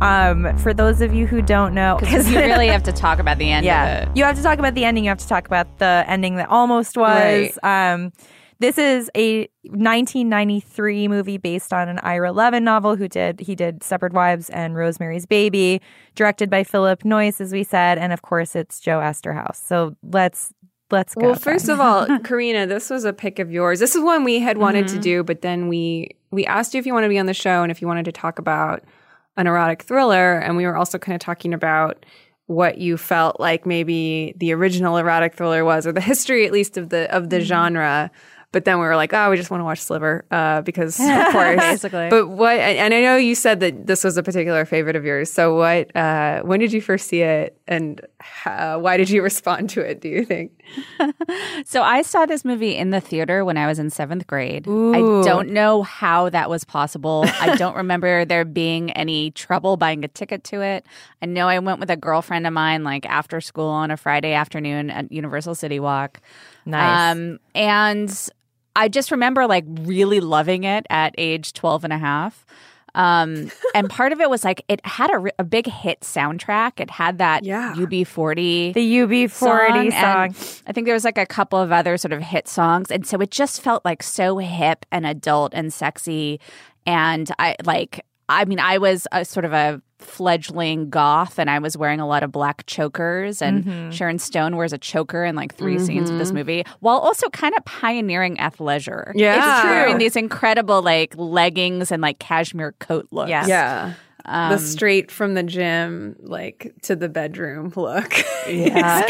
[0.03, 3.39] um, for those of you who don't know, because you really have to talk about
[3.39, 4.17] the end yeah, of it.
[4.19, 5.05] you have to talk about the ending.
[5.05, 7.59] You have to talk about the ending that almost was.
[7.63, 8.13] Um,
[8.63, 12.97] this is a 1993 movie based on an Ira Levin novel.
[12.97, 15.81] Who did he did Stepford Wives and Rosemary's Baby,
[16.15, 19.57] directed by Philip Noyce, as we said, and of course it's Joe Eszterhas.
[19.57, 20.53] So let's
[20.91, 21.27] let's go.
[21.27, 23.81] Well, first of all, Karina, this was a pick of yours.
[23.81, 25.03] This is one we had wanted to mm-hmm.
[25.03, 27.63] do, but then we we asked you if you wanted to be on the show
[27.63, 28.85] and if you wanted to talk about
[29.37, 32.05] an erotic thriller, and we were also kind of talking about
[32.47, 36.77] what you felt like maybe the original erotic thriller was, or the history at least
[36.77, 37.47] of the of the mm-hmm.
[37.47, 38.11] genre.
[38.53, 41.07] But then we were like, oh, we just want to watch Sliver uh, because, of
[41.33, 41.57] course.
[41.57, 42.11] Basically.
[42.11, 45.33] But what, and I know you said that this was a particular favorite of yours.
[45.33, 49.71] So what, uh, when did you first see it and how, why did you respond
[49.71, 50.53] to it, do you think?
[51.65, 54.67] So I saw this movie in the theater when I was in seventh grade.
[54.67, 54.93] Ooh.
[54.93, 57.25] I don't know how that was possible.
[57.41, 60.85] I don't remember there being any trouble buying a ticket to it.
[61.23, 64.33] I know I went with a girlfriend of mine like after school on a Friday
[64.35, 66.21] afternoon at Universal City Walk.
[66.67, 67.13] Nice.
[67.13, 68.29] Um, and
[68.75, 72.45] I just remember like really loving it at age 12 and a half.
[72.95, 76.79] Um, and part of it was like it had a, a big hit soundtrack.
[76.81, 77.75] It had that Yeah.
[77.77, 79.55] UB40 the UB40 song.
[79.95, 83.07] and I think there was like a couple of other sort of hit songs, and
[83.07, 86.39] so it just felt like so hip and adult and sexy.
[86.85, 88.05] And I like,
[88.41, 92.07] I mean, I was a sort of a fledgling goth, and I was wearing a
[92.09, 93.41] lot of black chokers.
[93.41, 93.91] And Mm-hmm.
[93.91, 97.55] Sharon Stone wears a choker in like 3 scenes of this movie, while also kind
[97.57, 99.13] of pioneering athleisure.
[99.15, 99.37] Yeah.
[99.53, 99.71] it's True.
[99.71, 103.29] wearing these incredible like leggings and like cashmere coat looks.
[103.31, 103.47] Yes.
[103.49, 103.95] Yeah.
[104.25, 108.13] Um, the straight from the gym, like to the bedroom look.
[108.49, 109.03] Yeah.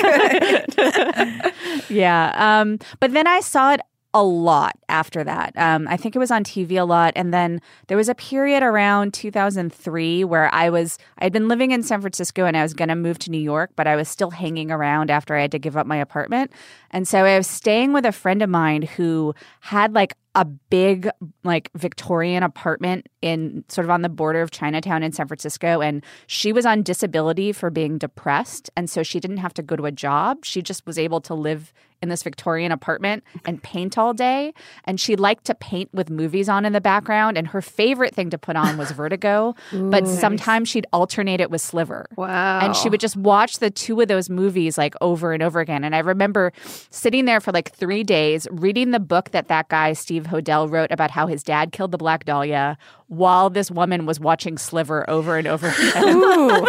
[1.89, 2.33] yeah.
[2.61, 3.81] Um, but then I saw it
[4.15, 5.57] a lot after that.
[5.57, 7.15] Um, I think it was on TV a lot.
[7.17, 11.71] And then there was a period around 2003 where I was, I had been living
[11.71, 14.09] in San Francisco and I was going to move to New York, but I was
[14.09, 16.53] still hanging around after I had to give up my apartment.
[16.91, 21.09] And so I was staying with a friend of mine who had like a big
[21.45, 26.03] like Victorian apartment in sort of on the border of Chinatown in San Francisco and
[26.27, 29.85] she was on disability for being depressed and so she didn't have to go to
[29.85, 34.13] a job she just was able to live in this Victorian apartment and paint all
[34.13, 34.53] day
[34.85, 38.29] and she liked to paint with movies on in the background and her favorite thing
[38.31, 42.61] to put on was Vertigo but sometimes she'd alternate it with Sliver Wow.
[42.61, 45.85] and she would just watch the two of those movies like over and over again.
[45.85, 46.53] And I remember
[46.91, 50.91] sitting there for like three days reading the book that that guy, Steve Hodel, wrote
[50.91, 52.77] about how his dad killed the Black Dahlia
[53.09, 55.93] while this woman was watching Sliver over and over again.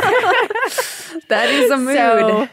[1.30, 1.96] that is a mood.
[1.96, 2.50] So-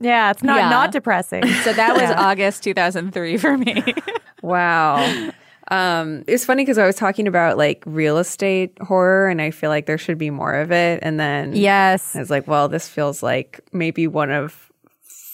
[0.00, 0.68] Yeah, it's not Yeah.
[0.70, 1.46] not depressing.
[1.62, 3.82] so that was August 2003 for me.
[4.42, 5.30] wow.
[5.68, 9.70] Um, it's funny because I was talking about like real estate horror, and I feel
[9.70, 10.98] like there should be more of it.
[11.02, 12.14] And then yes.
[12.14, 14.70] I was like, well, this feels like maybe one of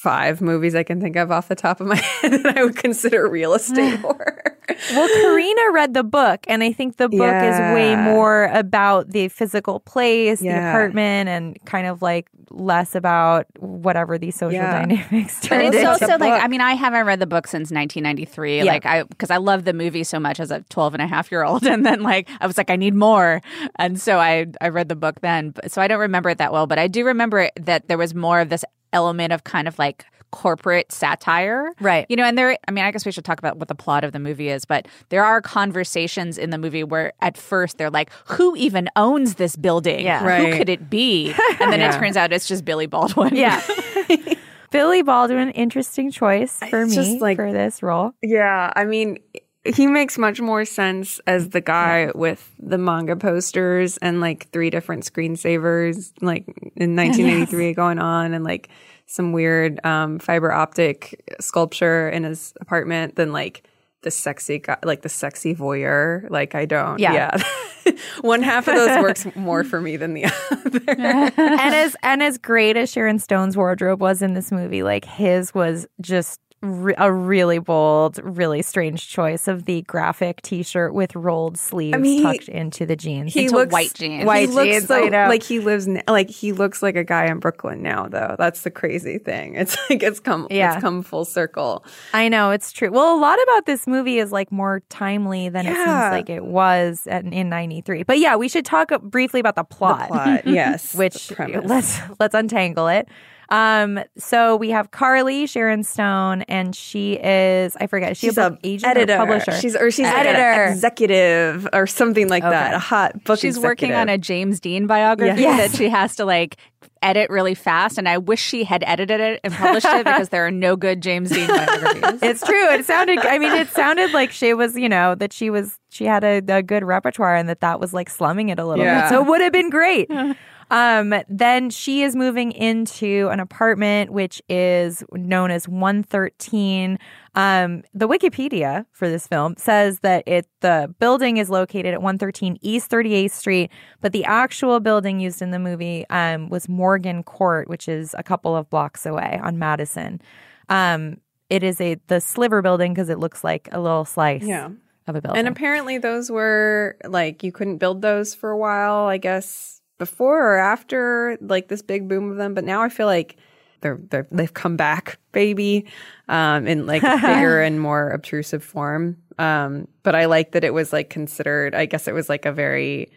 [0.00, 2.76] five movies I can think of off the top of my head that I would
[2.76, 4.56] consider real estate horror.
[4.92, 9.28] Well, Karina read the book, and I think the book is way more about the
[9.28, 14.80] physical place, the apartment, and kind of like less about whatever these social Yeah.
[14.86, 16.42] dynamics But it's also like, book.
[16.44, 18.58] I mean, I haven't read the book since 1993.
[18.58, 18.64] Yeah.
[18.64, 21.30] Like, I, because I love the movie so much as a 12 and a half
[21.30, 21.66] year old.
[21.70, 23.40] And then, like, I was like, I need more.
[23.76, 25.52] And so I, I read the book then.
[25.68, 28.40] So I don't remember it that well, but I do remember that there was more
[28.40, 31.72] of this element of kind of like corporate satire.
[31.80, 32.06] Right.
[32.08, 34.04] You know, and there, I mean, I guess we should talk about what the plot
[34.04, 37.90] of the movie is, but there are conversations in the movie where at first they're
[37.90, 40.04] like, who even owns this building?
[40.04, 40.20] Yeah.
[40.20, 40.54] Who Right.
[40.56, 41.34] could it be?
[41.60, 43.34] And then it turns out it's just Billy Baldwin.
[43.34, 43.60] yeah.
[44.70, 48.12] Billy Baldwin, interesting choice for It's me just like- for this role.
[48.22, 49.18] Yeah, I mean,
[49.64, 54.70] he makes much more sense as the guy with the manga posters and like three
[54.70, 56.46] different screensavers, like
[56.76, 58.70] in 1983 going on, and like
[59.06, 63.66] some weird um, fiber optic sculpture in his apartment than like
[64.02, 66.28] the sexy guy, like the sexy voyeur.
[66.30, 66.98] Like I don't.
[66.98, 67.36] Yeah.
[67.84, 67.92] Yeah.
[68.20, 70.80] One half of those works more for me than the other.
[70.88, 75.52] and as and as great as Sharon Stone's wardrobe was in this movie, like his
[75.54, 81.56] was just re- a really bold, really strange choice of the graphic T-shirt with rolled
[81.58, 83.32] sleeves mean, he- tucked into the jeans.
[83.32, 84.24] He Into looks white jeans.
[84.26, 85.28] White he looks jeans, so I know.
[85.28, 88.08] like he lives n- like he looks like a guy in Brooklyn now.
[88.08, 89.54] Though that's the crazy thing.
[89.54, 90.74] It's like it's come Yeah.
[90.74, 91.84] it's come full circle.
[92.12, 92.90] I know it's true.
[92.90, 96.44] Well, a lot about this movie is like more timely than it seems like it
[96.44, 98.02] was at, in '93.
[98.04, 100.08] But yeah, we should talk briefly about the plot.
[100.08, 103.08] Plot, yes, which the let's let's untangle it.
[103.50, 108.12] Um, so we have Carly Sharon Stone, and she is I forget.
[108.12, 109.14] Is she She's a a book agent editor.
[109.14, 109.52] or publisher?
[109.60, 110.38] She's or she's editor.
[110.38, 112.74] like an executive or something like that.
[112.74, 113.38] A hot book.
[113.40, 114.18] She's working on a.
[114.20, 115.72] James Dean biography Yes.
[115.72, 116.56] that she has to like
[117.02, 117.96] edit really fast.
[117.98, 121.00] And I wish she had edited it and published it because there are no good
[121.00, 122.22] James Dean biographies.
[122.22, 122.68] It's true.
[122.74, 123.18] It sounded.
[123.18, 124.76] I mean, it sounded like she was.
[124.76, 125.78] You know that she was.
[125.88, 128.84] She had a, a good repertoire, and that that was like slumming it a little
[128.84, 129.02] Yeah.
[129.02, 129.08] bit.
[129.08, 130.08] So it would have been great.
[130.70, 136.98] Um, then she is moving into an apartment which is known as 113.
[137.34, 142.58] Um, the Wikipedia for this film says that it the building is located at 113
[142.60, 147.68] East 38th Street, but the actual building used in the movie um, was Morgan Court,
[147.68, 150.20] which is a couple of blocks away on Madison.
[150.68, 151.18] Um,
[151.48, 154.68] it is a the sliver building because it looks like a little slice Yeah.
[155.08, 155.38] of a building.
[155.38, 159.06] And apparently, those were like you couldn't build those for a while.
[159.06, 162.54] I guess before or after like this big boom of them.
[162.54, 163.36] But now I feel like
[163.82, 165.86] they're, they're they've come back, baby,
[166.28, 169.16] um, in like bigger and more obtrusive form.
[169.38, 171.74] Um, but I like that it was like considered.
[171.74, 173.12] I guess it was like a very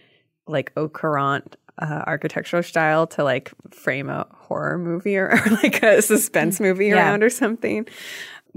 [0.47, 5.81] like au courant uh, architectural style to like frame a horror movie or, or like
[5.81, 6.95] a suspense movie Yeah.
[6.97, 7.87] around or something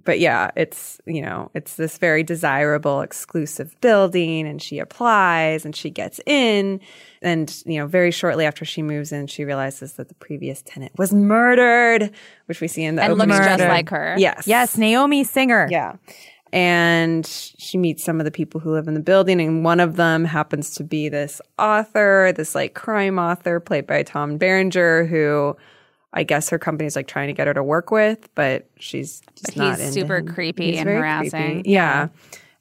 [0.04, 5.74] but yeah, it's you know, it's this very desirable, exclusive building, and she applies and
[5.74, 6.80] she gets in,
[7.22, 10.92] and you know, very shortly after she moves in, she realizes that the previous tenant
[10.98, 12.10] was murdered,
[12.46, 14.16] which we see in the And opening looks just like her.
[14.18, 15.68] Yes, yes, Naomi Singer.
[15.70, 15.96] yeah.
[16.52, 19.96] And she meets some of the people who live in the building, and one of
[19.96, 25.56] them happens to be this author, this like crime author played by Tom Berenger, who
[26.12, 29.46] I guess her company's like trying to get her to work with, but she's just
[29.48, 30.28] But not he's super him.
[30.28, 31.30] creepy He's and harassing.
[31.54, 31.70] creepy.
[31.70, 32.08] Yeah.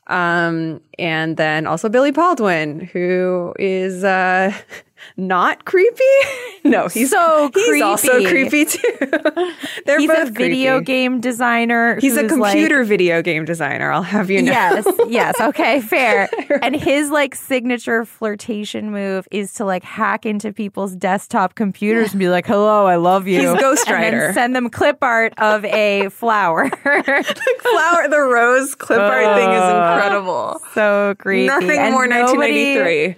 [0.07, 4.53] Um, and then also Billy Baldwin, who is uh
[5.17, 6.03] not creepy.
[6.63, 8.65] no, he's So he's also creepy.
[8.65, 8.97] creepy too.
[9.85, 10.85] They're He's both a video creepy.
[10.85, 11.99] game designer.
[11.99, 13.91] He's a who's, like- computer video game designer.
[13.91, 14.51] I'll have you know.
[14.51, 16.29] Yes, yes, okay, fair.
[16.61, 22.19] And his like signature flirtation move is to like hack into people's desktop computers and
[22.19, 24.33] be like, "Hello, I love you." He's Ghost And then Rider.
[24.33, 26.69] send them clip art of a flower.
[26.69, 30.59] flower the rose clip art thing is uh, incredible.
[30.73, 31.47] so creepy.
[31.47, 33.15] Nothing And more nobody- 1983.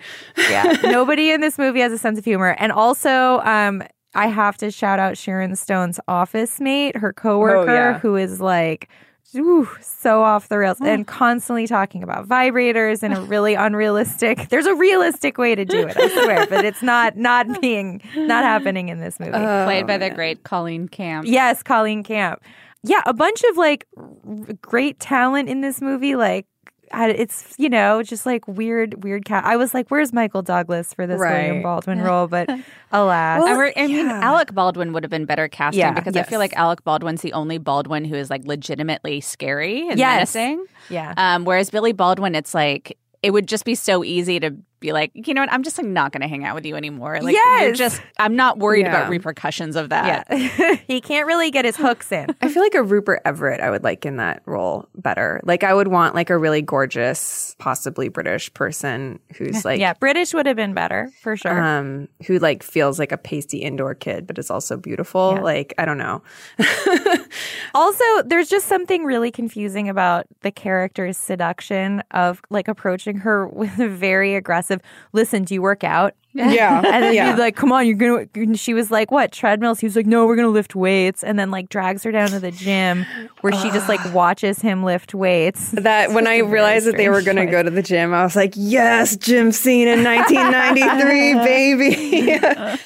[0.50, 2.56] yeah, nobody in this movie has a sense of humor.
[2.60, 3.84] And also, um,
[4.16, 8.00] I have to shout out Sharon Stone's office mate, her coworker, Oh, yeah.
[8.00, 8.90] who is like.
[9.36, 14.48] Ooh, so off the rails and constantly talking about vibrators in a really unrealistic.
[14.50, 18.46] There's a realistic way to do it, I swear, but it's not not being not
[18.46, 19.32] happening in this movie.
[19.34, 21.28] Played by the great Colleen Camp.
[21.28, 22.42] Yes, Colleen Camp.
[22.84, 24.14] Yeah, a bunch of like r-
[24.62, 26.16] great talent in this movie.
[26.16, 26.57] Like, I-
[26.94, 29.44] it's you know just like weird, weird cat.
[29.46, 32.50] I was like, "Where's Michael Douglas for this William Baldwin role?" But
[32.92, 36.40] alas, I, I mean, Alec Baldwin would have been better casting Yeah, because I feel
[36.40, 40.36] like Alec Baldwin's the only Baldwin who is like legitimately scary and Yes.
[40.36, 40.66] menacing.
[40.90, 42.98] yeah, Um, whereas Billy Baldwin, it's like
[43.28, 45.88] it would just be so easy to be like, you know what, I'm just like
[45.88, 47.20] not going to hang out with you anymore.
[47.20, 47.78] Like, you're Yes.
[47.78, 48.96] just I'm not worried Yeah.
[48.96, 50.28] about repercussions of that.
[50.30, 50.76] yeah.
[50.88, 52.28] he can't really get his hooks in.
[52.44, 55.42] I feel like a Rupert Everett I would like in that role better.
[55.44, 60.34] Like I would want like a really gorgeous, possibly British person who's like yeah, British
[60.36, 61.60] would have been better for sure.
[61.60, 65.34] um who like feels like a pasty indoor kid but is also beautiful.
[65.38, 65.42] Yeah.
[65.42, 66.22] Like I don't know.
[67.74, 73.80] Also, there's just something really confusing about the character's seduction of like approaching her with
[73.80, 74.82] a very aggressive,
[75.14, 76.14] listen, do you work out?
[76.38, 76.82] Yeah.
[76.86, 77.32] And then yeah.
[77.32, 79.80] he's like, come on, you're going to, and she was like, what, treadmills?
[79.80, 81.24] He was like, no, we're going to lift weights.
[81.24, 83.08] And then like drags her down to the gym
[83.42, 85.72] where she just like watches him lift weights.
[85.72, 88.36] that when I realized that they were going to go to the gym, I was
[88.36, 92.80] like, "Yes, gym scene in 1993, baby."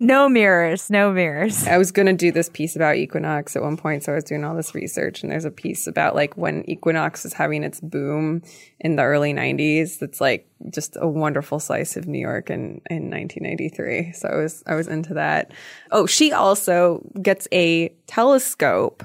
[0.00, 1.66] No mirrors, no mirrors.
[1.66, 4.24] I was going to do this piece about Equinox at one point, so I was
[4.24, 7.80] doing all this research, and there's a piece about like when Equinox was having its
[7.80, 8.42] boom
[8.78, 9.98] in the early 90s.
[9.98, 14.12] That's like just a wonderful slice of New York in in 1993.
[14.12, 15.52] So I was I was into that.
[15.90, 19.02] Oh, she also gets a telescope,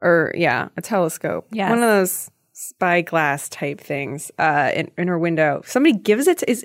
[0.00, 1.48] or yeah, a telescope.
[1.50, 1.70] Yes.
[1.70, 5.62] one of those spyglass type things uh, in, in her window.
[5.64, 6.64] Somebody gives it to is.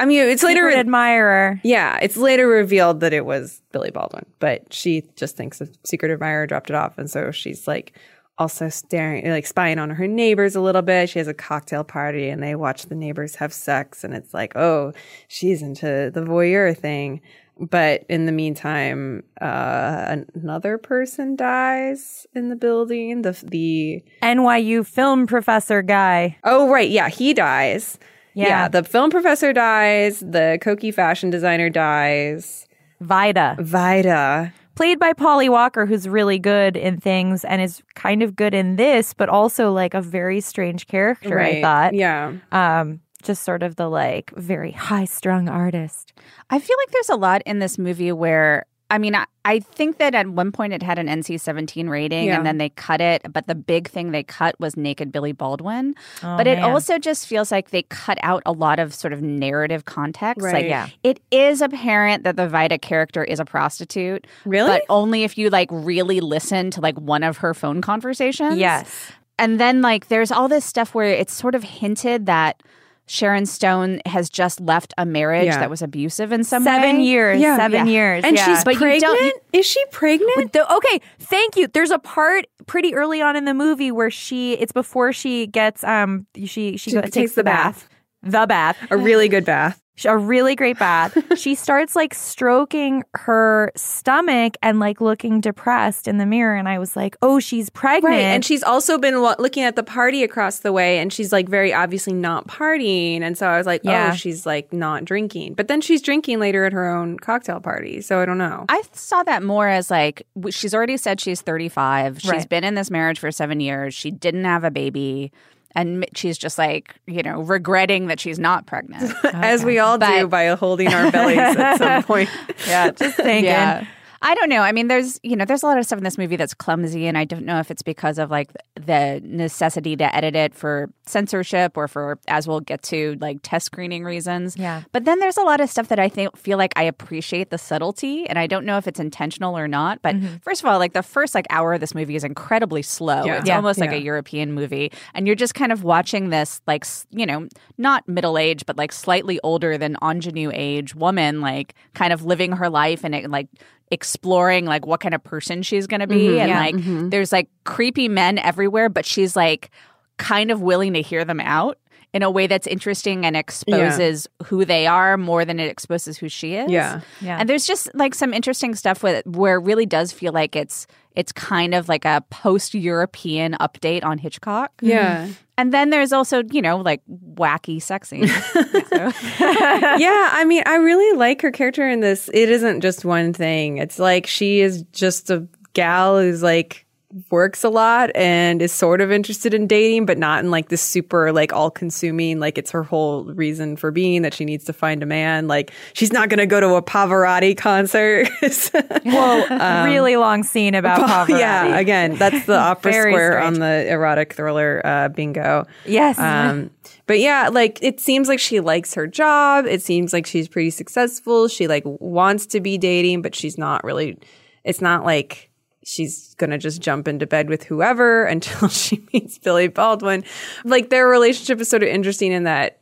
[0.00, 1.60] I mean, it's later Secret admirer.
[1.62, 6.10] yeah, it's later revealed that it was Billy Baldwin, but she just thinks a secret
[6.10, 7.92] admirer dropped it off, and so she's like
[8.38, 11.10] also staring, like spying on her neighbors a little bit.
[11.10, 14.56] She has a cocktail party, and they watch the neighbors have sex, and it's like,
[14.56, 14.92] oh,
[15.28, 17.20] she's into the voyeur thing.
[17.58, 23.20] But in the meantime, uh, another person dies in the building.
[23.20, 26.38] The the NYU film professor guy.
[26.42, 27.98] oh right, yeah, he dies.
[28.34, 28.46] Yeah.
[28.48, 30.20] yeah, the film professor dies.
[30.20, 32.66] The Koki fashion designer dies.
[33.00, 33.56] Vida.
[33.60, 34.52] Vida.
[34.76, 38.76] played by Polly Walker, who's really good in things and is kind of good in
[38.76, 41.38] this, but also like a very strange character.
[41.38, 42.32] I thought, Yeah.
[42.52, 46.14] um, just sort of the like very high strung artist.
[46.48, 49.98] I feel like there's a lot in this movie where I mean, I, I think
[49.98, 52.36] that at one point it had an NC-17 rating, Yeah.
[52.36, 53.22] and then they cut it.
[53.32, 55.94] But the big thing they cut was naked Billy Baldwin.
[56.22, 56.70] Oh, but it man.
[56.70, 60.42] also just feels like they cut out a lot of sort of narrative context.
[60.44, 60.54] Right.
[60.54, 60.88] Like, Yeah.
[61.04, 64.26] it is apparent that the Vida character is a prostitute.
[64.44, 64.68] Really?
[64.68, 68.56] But only if you like really listen to like one of her phone conversations.
[68.58, 69.12] Yes.
[69.38, 72.62] And then like there's all this stuff where it's sort of hinted that
[73.10, 75.58] Sharon Stone has just left a marriage Yeah.
[75.58, 77.02] that was abusive in some Seven way.
[77.02, 77.40] years.
[77.40, 77.56] Yeah.
[77.56, 77.92] Seven Yeah.
[77.92, 78.24] years.
[78.24, 78.44] and yeah.
[78.44, 79.02] she's But you pregnant.
[79.02, 80.52] don't- you- Is she pregnant?
[80.52, 81.66] The- okay, thank you.
[81.66, 85.82] There's a part pretty early on in the movie where she it's before she gets
[85.82, 87.88] um she she, She go- takes takes the the bath.
[88.22, 88.76] The bath.
[88.90, 89.80] a really good bath.
[90.06, 91.16] A really great bath.
[91.38, 96.78] she starts like stroking her stomach and like looking depressed in the mirror and I
[96.78, 100.22] was like, "Oh, she's pregnant." Right, and she's also been lo- looking at the party
[100.24, 103.82] across the way, and she's like very obviously not partying, and so I was like,
[103.84, 104.10] oh, Yeah.
[104.12, 108.00] oh, she's like not drinking, but then she's drinking later at her own cocktail party,
[108.00, 108.64] so I don't know.
[108.68, 112.20] I saw that more as like she's already said she's 35.
[112.20, 112.48] She's Right.
[112.48, 113.94] been in this marriage for 7 years.
[113.94, 115.32] She didn't have a baby
[115.74, 119.12] and she's just like, you know, regretting that she's not pregnant.
[119.24, 122.28] As we all do by holding our bellies at some point.
[122.66, 123.44] yeah, just thinking.
[123.44, 123.86] Yeah.
[124.22, 124.60] I don't know.
[124.60, 127.06] I mean, there's you know, there's a lot of stuff in this movie that's clumsy,
[127.06, 130.90] and I don't know if it's because of like the necessity to edit it for
[131.06, 134.56] censorship or for, as we'll get to, like test screening reasons.
[134.56, 134.82] Yeah.
[134.92, 137.56] But then there's a lot of stuff that I think feel like I appreciate the
[137.56, 140.02] subtlety, and I don't know if it's intentional or not.
[140.02, 140.36] But mm-hmm.
[140.42, 143.24] first of all, like the first like hour of this movie is incredibly slow.
[143.24, 143.38] Yeah.
[143.38, 143.56] It's Yeah.
[143.56, 147.48] almost like a European movie, and you're just kind of watching this like you know
[147.78, 152.52] not middle age, but like slightly older than ingenue age woman, like kind of living
[152.52, 153.48] her life and it, like
[153.90, 156.38] exploring like what kind of person she's going to be mm-hmm.
[156.38, 156.58] and yeah.
[156.58, 157.08] like mm-hmm.
[157.08, 159.70] there's like creepy men everywhere but she's like
[160.16, 161.78] kind of willing to hear them out
[162.12, 166.28] in a way that's interesting and exposes who they are more than it exposes who
[166.28, 166.70] she is.
[166.70, 167.00] Yeah.
[167.20, 167.38] Yeah.
[167.38, 170.86] And there's just like some interesting stuff with where it really does feel like it's
[171.16, 174.72] it's kind of like a post-European update on Hitchcock.
[174.80, 175.24] Yeah.
[175.24, 175.32] Mm-hmm.
[175.58, 178.30] And then there's also, you know, like wacky sex scenes.
[178.92, 182.30] Yeah, I mean, I really like her character in this.
[182.32, 183.78] It isn't just one thing.
[183.78, 186.86] It's like she is just a gal who's like
[187.30, 190.80] works a lot and is sort of interested in dating, but not in like this
[190.80, 194.72] super like all consuming, like it's her whole reason for being that she needs to
[194.72, 195.48] find a man.
[195.48, 198.28] Like she's not going to go to a Pavarotti concert.
[199.04, 201.34] Whoa, really long scene about Pavarotti.
[201.34, 203.46] Um, yeah, again, that's the opera square strange.
[203.46, 205.66] on the erotic thriller uh, bingo.
[205.86, 206.18] Yes.
[206.18, 206.70] Um,
[207.06, 209.66] but yeah, like it seems like she likes her job.
[209.66, 211.48] It seems like she's pretty successful.
[211.48, 214.16] She like wants to be dating, but she's not really.
[214.62, 215.49] It's not like
[215.90, 220.24] she's gonna just jump into bed with whoever until she meets Billy Baldwin.
[220.64, 222.78] Like their relationship is sort of interesting in that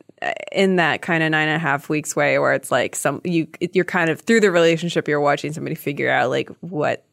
[0.51, 3.47] in that kind of nine and a half weeks way where it's like some you
[3.73, 7.05] you're kind of through the relationship you're watching somebody figure out like what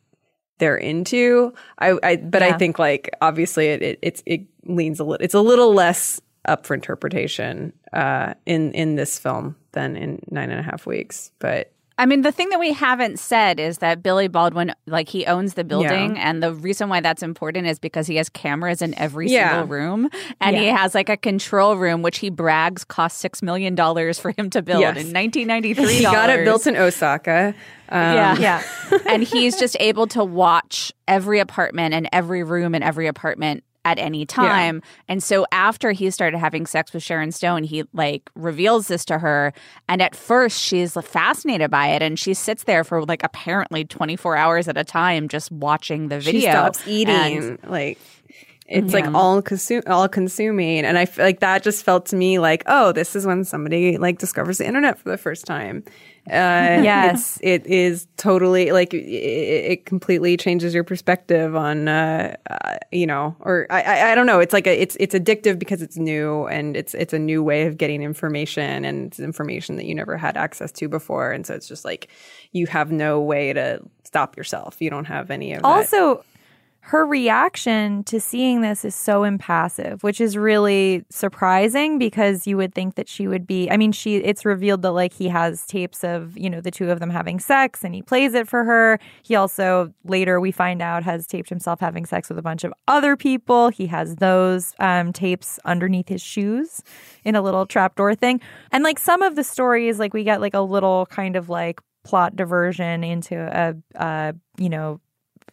[0.59, 1.53] they're into.
[1.78, 5.34] I, I but I think like obviously it, it it's it leans a little it's
[5.34, 10.61] a little less up for interpretation uh in in this film than in nine and
[10.61, 11.30] a half weeks.
[11.38, 15.24] But I mean, the thing that we haven't said is that Billy Baldwin, like, he
[15.24, 16.16] owns the building.
[16.16, 16.28] Yeah.
[16.28, 19.51] And the reason why that's important is because he has cameras in every Yeah.
[19.53, 20.11] single room.
[20.38, 23.74] And he has, like, a control room, which he brags cost $6 million
[24.14, 24.97] for him to build Yes.
[24.99, 25.94] in 1993.
[25.94, 27.55] he got it built in Osaka.
[27.88, 28.36] Um, yeah.
[28.38, 28.62] yeah.
[29.07, 34.01] and he's just able to watch every apartment and every room in every apartment at
[34.01, 34.82] any time.
[35.09, 39.18] And so after he started having sex with Sharon Stone, he like reveals this to
[39.20, 39.53] her.
[39.89, 42.03] And at first she's fascinated by it.
[42.03, 46.18] And she sits there for like apparently 24 hours at a time just watching the
[46.18, 46.41] video.
[46.41, 47.39] She stops eating.
[47.39, 47.99] And- like
[48.68, 52.41] it's like all consume all consuming, and I feel like that just felt to me
[52.41, 55.84] like, oh, this is when somebody like discovers the internet for the first time.
[56.28, 57.38] Uh, Yes.
[57.42, 63.66] it's, totally like it, it completely changes your perspective on, uh, uh, you know, or
[63.70, 64.40] I, I, I don't know.
[64.40, 67.66] It's like a, it's it's addictive because it's new and it's it's a new way
[67.66, 71.54] of getting information and it's information that you never had access to before, and so
[71.54, 72.08] it's just like
[72.52, 74.76] you have no way to stop yourself.
[74.80, 75.88] You don't have any of that.
[76.87, 82.76] Her reaction to seeing this is so impassive, which is really surprising because you would
[82.76, 83.68] think that she would be.
[83.68, 86.93] I mean, she it's revealed that like he has tapes of, you know, the two
[86.93, 89.01] of them having sex and he plays it for her.
[89.24, 92.72] He also later we find out has taped himself having sex with a bunch of
[92.87, 93.70] other people.
[93.70, 96.84] He has those um, tapes underneath his shoes
[97.24, 98.41] in a little trapdoor thing.
[98.70, 101.80] And like some of the stories, like we get like a little kind of like
[102.05, 105.01] plot diversion into a, a you know,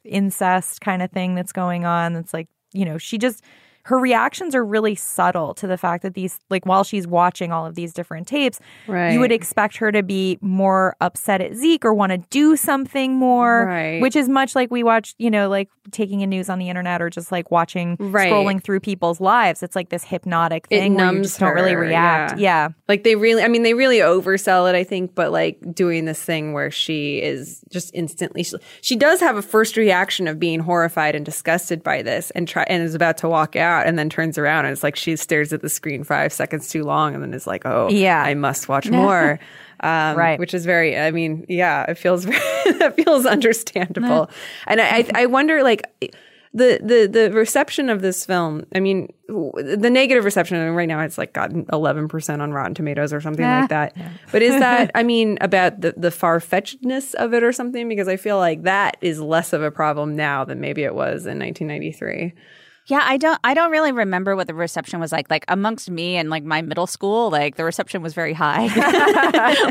[0.04, 2.14] incest kind of thing that's going on.
[2.14, 3.44] That's like, you know, she just
[3.84, 7.66] her reactions are really subtle to the fact that these like while she's watching all
[7.66, 9.12] of these different tapes, Right.
[9.12, 13.14] you would expect her to be more upset at Zeke or want to do something
[13.16, 14.02] more, Right.
[14.02, 17.02] which is much like we watch, you know, like taking in news on the internet
[17.02, 18.32] or just like watching Right.
[18.32, 19.62] scrolling through people's lives.
[19.62, 22.40] It's like this hypnotic It thing where you just don't really react.
[22.40, 22.68] yeah.
[22.68, 22.70] yeah.
[22.88, 26.22] Like they really, I mean, they really oversell it, I think, but like doing this
[26.24, 30.62] thing where she is just instantly, she, she does have a first reaction of being
[30.62, 34.10] horrified and disgusted by this and try, and is about to walk out and then
[34.10, 37.24] turns around and it's like she stares at the screen five seconds too long and
[37.24, 38.22] then is like, oh, Yeah.
[38.22, 39.40] I must watch more.
[39.80, 40.40] Um, Right.
[40.40, 42.40] Which is very, I mean, yeah, it feels, very,
[42.80, 44.30] that feels understandable.
[44.68, 45.84] and I, I, I wonder, like,
[46.56, 50.88] the, the the reception of this film, I mean, the negative reception I mean, right
[50.88, 53.98] now it's like gotten eleven percent on Rotten Tomatoes or something like that.
[54.32, 57.90] But is that I mean about the the far fetchedness of it or something?
[57.90, 61.26] Because I feel like that is less of a problem now than maybe it was
[61.26, 62.34] in 1993.
[62.88, 65.30] Yeah, I don't I don't really remember what the reception was like.
[65.30, 68.68] Like amongst me and like my middle school, like the reception was very high.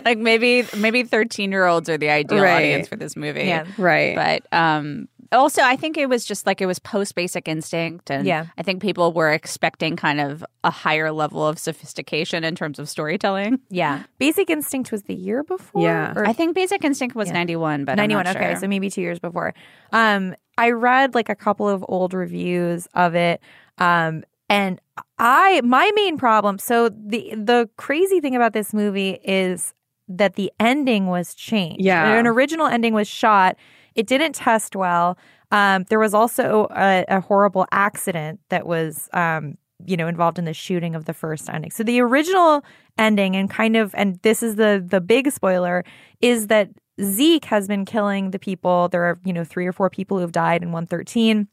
[0.04, 2.54] like maybe maybe 13-year-olds are the ideal Right.
[2.56, 3.44] audience for this movie.
[3.44, 3.66] Yeah.
[3.76, 4.14] Right.
[4.14, 8.26] But um also I think it was just like it was post basic instinct and
[8.26, 8.46] Yeah.
[8.58, 12.88] I think people were expecting kind of a higher level of sophistication in terms of
[12.88, 13.58] storytelling.
[13.70, 14.04] Yeah.
[14.18, 15.82] Basic Instinct was the year before?
[15.82, 16.12] Yeah.
[16.14, 19.00] Or I think basic instinct was 91, but 91 I'm not okay so maybe two
[19.00, 19.54] years before
[19.92, 23.40] um i read like a couple of old reviews of it
[23.78, 24.80] um and
[25.18, 29.72] i my main problem so the the crazy thing about this movie is
[30.08, 32.14] that the ending was changed Yeah.
[32.18, 33.56] an original ending was shot
[33.94, 35.18] it didn't test well
[35.50, 40.44] um there was also a, a horrible accident that was um you know involved in
[40.44, 42.64] the shooting of the first ending so the original
[42.98, 45.84] ending and kind of and this is the the big spoiler
[46.20, 46.68] is that
[47.00, 48.88] Zeke has been killing the people.
[48.88, 51.48] There are, you know, three or four people who have died in 113.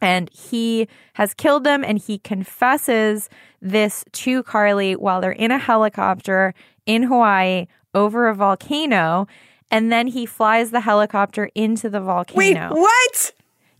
[0.00, 3.30] And he has killed them and he confesses
[3.62, 6.52] this to Carly while they're in a helicopter
[6.84, 9.26] in Hawaii over a volcano.
[9.74, 12.38] And then he flies the helicopter into the volcano.
[12.38, 13.32] Wait, what?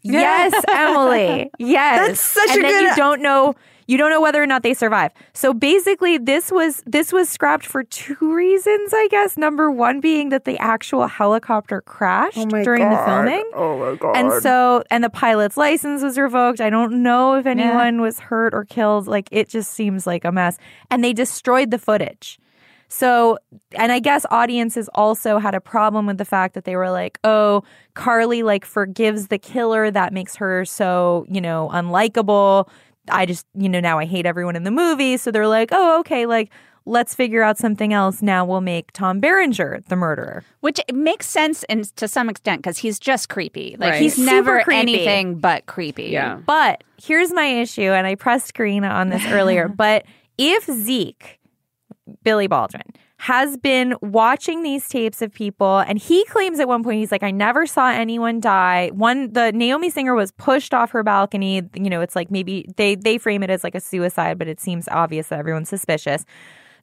[0.02, 1.50] Yes, Emily.
[1.58, 2.08] Yes.
[2.08, 3.54] That's such and a then good- you don't know
[3.86, 5.12] you don't know whether or not they survive.
[5.34, 9.36] So basically this was this was scrapped for two reasons, I guess.
[9.36, 13.48] Number one being that the actual helicopter crashed oh during the filming.
[13.54, 14.16] Oh my god!
[14.16, 16.60] And so and the pilot's license was revoked.
[16.60, 19.06] I don't know if anyone was hurt or killed.
[19.06, 20.58] Like it just seems like a mess.
[20.90, 22.38] And they destroyed the footage.
[22.88, 23.38] So,
[23.72, 27.18] and I guess audiences also had a problem with the fact that they were like,
[27.24, 27.62] oh,
[27.94, 29.90] Carly like forgives the killer.
[29.90, 32.68] That makes her so, you know, unlikable.
[33.10, 35.16] I just, you know, now I hate everyone in the movie.
[35.16, 36.50] So they're like, oh, okay, like,
[36.86, 38.22] let's figure out something else.
[38.22, 40.44] Now we'll make Tom Berenger the murderer.
[40.60, 43.76] Which makes sense in, to some extent because he's just creepy.
[43.78, 44.02] Like Right.
[44.02, 44.80] he's Super never creepy.
[44.80, 46.04] anything but creepy.
[46.04, 46.36] Yeah.
[46.46, 49.68] But here's my issue, and I pressed Karina on this earlier.
[49.76, 50.04] But
[50.38, 51.38] if Zeke,
[52.22, 52.82] Billy Baldwin,
[53.18, 57.22] has been watching these tapes of people, and he claims at one point he's like,
[57.22, 58.90] I never saw anyone die.
[58.92, 61.62] One, the Naomi singer was pushed off her balcony.
[61.74, 64.60] You know, it's like maybe they they frame it as like a suicide, but it
[64.60, 66.24] seems obvious that everyone's suspicious.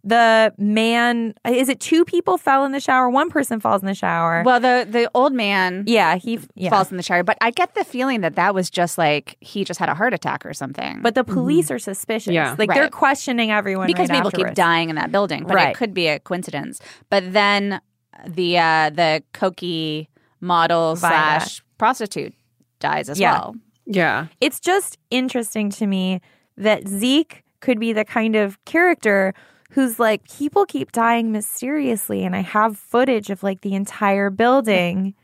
[0.03, 3.07] The man, is it two people fell in the shower?
[3.09, 4.41] One person falls in the shower.
[4.43, 6.71] Well, the the old man yeah, he yeah.
[6.71, 9.63] falls in the shower, but I get the feeling that that was just like he
[9.63, 11.01] just had a heart attack or something.
[11.03, 12.33] But the police are suspicious.
[12.33, 12.55] Yeah.
[12.57, 15.69] like they're questioning everyone because right people keep dying in that building, but Right.
[15.69, 16.79] it could be a coincidence.
[17.11, 17.79] But then
[18.27, 20.07] the uh, the cokey
[20.39, 21.13] model Vida.
[21.13, 22.33] slash prostitute
[22.79, 23.33] dies as Yeah.
[23.33, 23.55] well.
[23.85, 26.21] yeah, It's just interesting to me
[26.57, 29.33] that Zeke could be the kind of character
[29.71, 35.15] who's like people keep dying mysteriously, and I have footage of like the entire building.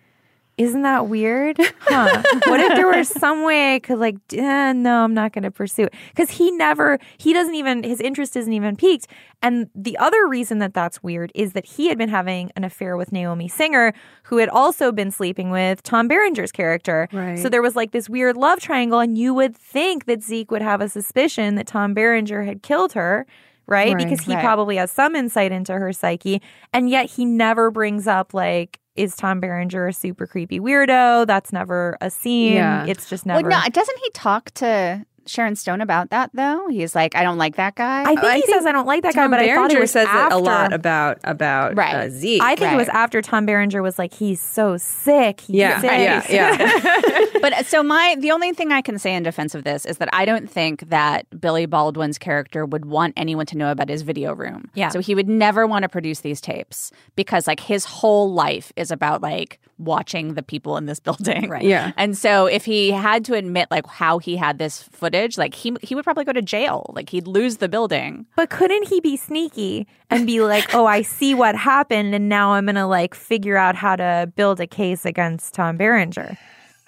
[0.58, 1.60] Isn't that weird?
[1.82, 2.24] Huh.
[2.48, 5.52] what if there was some way I could like, eh, no, I'm not going to
[5.52, 5.94] pursue it.
[6.10, 9.06] Because he never, he doesn't even, his interest isn't even piqued.
[9.44, 12.98] And the other reason that that's weird is that he had been having an affair
[12.98, 13.94] with Naomi Singer,
[14.24, 17.08] who had also been sleeping with Tom Berenger's character.
[17.14, 17.38] Right.
[17.38, 19.00] So there was like this weird love triangle.
[19.00, 22.94] And you would think that Zeke would have a suspicion that Tom Berenger had killed
[22.94, 23.28] her.
[23.68, 23.94] Right?
[23.94, 23.98] Right.
[23.98, 24.44] Because he Right.
[24.44, 26.42] probably has some insight into her psyche.
[26.74, 31.28] And yet he never brings up, like, is Tom Berenger a super creepy weirdo?
[31.28, 32.54] That's never a scene.
[32.54, 32.86] Yeah.
[32.86, 33.48] It's just never.
[33.48, 36.68] Well, no, doesn't he talk to Sharon Stone about that though?
[36.70, 38.02] He's like, I don't like that guy.
[38.04, 39.72] I think I he think says I don't like that Tom guy, but I thought
[39.72, 40.36] it was says after.
[40.36, 41.96] it a lot about about Right.
[41.96, 42.42] uh, Zeke.
[42.42, 45.42] I think it was after Tom Berenger was like, he's so sick.
[45.42, 45.92] He's yeah, sick.
[45.92, 47.26] yeah, yeah.
[47.42, 49.98] but uh, so my the only thing I can say in defense of this is
[49.98, 54.02] that I don't think that Billy Baldwin's character would want anyone to know about his
[54.02, 54.70] video room.
[54.74, 54.90] Yeah.
[54.90, 58.92] So he would never want to produce these tapes because like his whole life is
[58.92, 61.50] about like watching the people in this building.
[61.50, 61.64] Right.
[61.64, 61.92] Yeah.
[61.98, 65.56] And so if he had to admit like how he had this footage footage, like
[65.56, 66.92] he he would probably go to jail.
[66.94, 68.26] Like he'd lose the building.
[68.36, 72.54] But couldn't he be sneaky and be like, "Oh, I see what happened, and now
[72.54, 76.38] I'm gonna like figure out how to build a case against Tom Berenger"?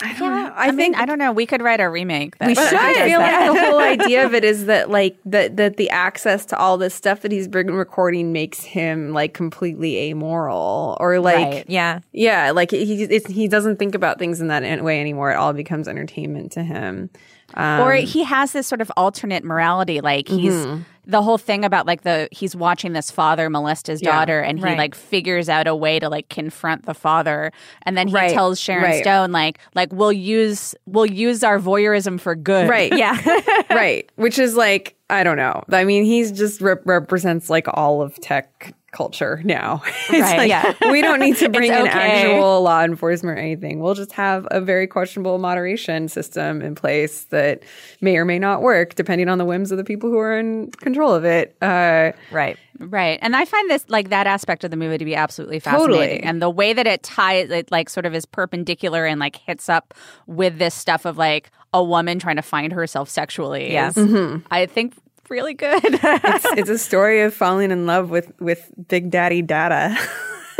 [0.01, 0.53] I don't know.
[0.55, 1.31] I, mean, I don't know.
[1.33, 2.37] We could write a remake.
[2.37, 2.73] That We should.
[2.73, 6.45] I feel like the whole idea of it is that like that that the access
[6.47, 11.35] to all this stuff that he's been recording makes him like completely amoral or like
[11.37, 11.99] Right, yeah.
[12.13, 15.31] yeah like he he doesn't think about things in that way anymore.
[15.31, 17.09] It all becomes entertainment to him.
[17.55, 20.85] Um, or he has this sort of alternate morality like he's Mhm.
[21.09, 24.59] The whole thing about like the he's watching this father molest his Yeah, daughter and
[24.59, 24.77] he right.
[24.77, 27.51] like figures out a way to like confront the father
[27.83, 29.01] and then he Right, tells Sharon right.
[29.03, 32.95] Stone like like we'll use we'll use our voyeurism for good Right.
[32.95, 33.17] Yeah.
[33.69, 34.09] right.
[34.15, 35.63] Which is like, I don't know.
[35.71, 39.81] I mean, he's just rep- represents like all of tech culture now.
[40.09, 40.73] it's Right, like, yeah.
[40.91, 41.89] we don't need to bring in okay.
[42.31, 43.79] actual law enforcement or anything.
[43.79, 47.63] We'll just have a very questionable moderation system in place that
[48.01, 50.71] may or may not work depending on the whims of the people who are in
[50.71, 51.55] control of it.
[51.61, 52.57] Uh, right.
[52.79, 53.19] Right.
[53.21, 55.89] And I find this like that aspect of the movie to be absolutely fascinating.
[55.97, 56.23] Totally.
[56.23, 59.67] And the way that it ties it like sort of is perpendicular and like hits
[59.67, 59.93] up
[60.27, 63.73] with this stuff of like a woman trying to find herself sexually.
[63.73, 63.89] Yeah.
[63.89, 64.43] is, Mhm.
[64.49, 64.95] I think
[65.29, 65.81] really good.
[65.83, 69.97] it's, it's a story of falling in love with, with Big Daddy Data.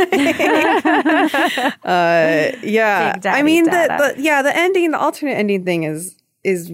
[0.00, 0.06] uh,
[2.62, 6.70] yeah, I mean, the, the yeah, the ending, the alternate ending thing is is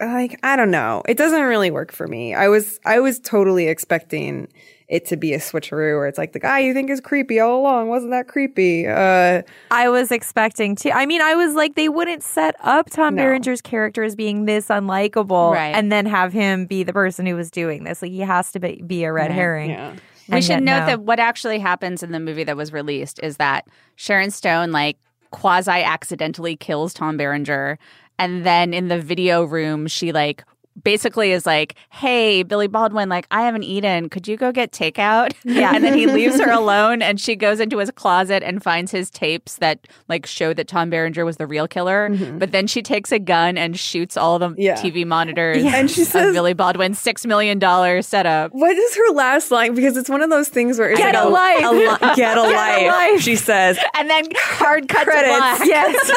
[0.00, 1.02] like I don't know.
[1.06, 2.34] It doesn't really work for me.
[2.34, 4.48] I was I was totally expecting
[4.90, 7.60] it to be a switcheroo, where it's like the guy you think is creepy all
[7.60, 8.86] along wasn't that creepy.
[8.86, 10.90] Uh, I was expecting to.
[10.92, 13.22] I mean, I was like, they wouldn't set up Tom No.
[13.22, 15.74] Berenger's character as being this unlikable Right.
[15.74, 18.02] and then have him be the person who was doing this.
[18.02, 19.30] Like, he has to be, be a red Right.
[19.30, 19.70] herring.
[19.70, 19.92] yeah.
[20.28, 20.86] we And should yet note no.
[20.86, 23.66] that what actually happens in the movie that was released is that
[23.96, 24.96] Sharon Stone like
[25.30, 27.78] quasi accidentally kills Tom Berenger
[28.18, 30.42] and then in the video room she like
[30.82, 34.08] basically is like, "Hey, Billy Baldwin, like I haven't eaten.
[34.08, 37.60] Could you go get takeout?" Yeah, and then he leaves her alone, and she goes
[37.60, 41.46] into his closet and finds his tapes that like show that Tom Berenger was the
[41.46, 42.08] real killer.
[42.38, 44.60] But then she takes a gun and shoots all the Mm-hmm.
[44.60, 44.74] Yeah.
[44.76, 45.62] TV monitors.
[45.62, 45.76] Yeah.
[45.76, 48.52] And she says- Billy Baldwin's six million dollar setup.
[48.52, 49.74] What is her last line?
[49.74, 51.70] Because it's one of those things where it's Get like a life.
[51.72, 52.86] li- get a Get a life.
[52.86, 53.20] life.
[53.20, 55.66] She says, And then hard cut Credits.
[55.66, 56.10] Yes.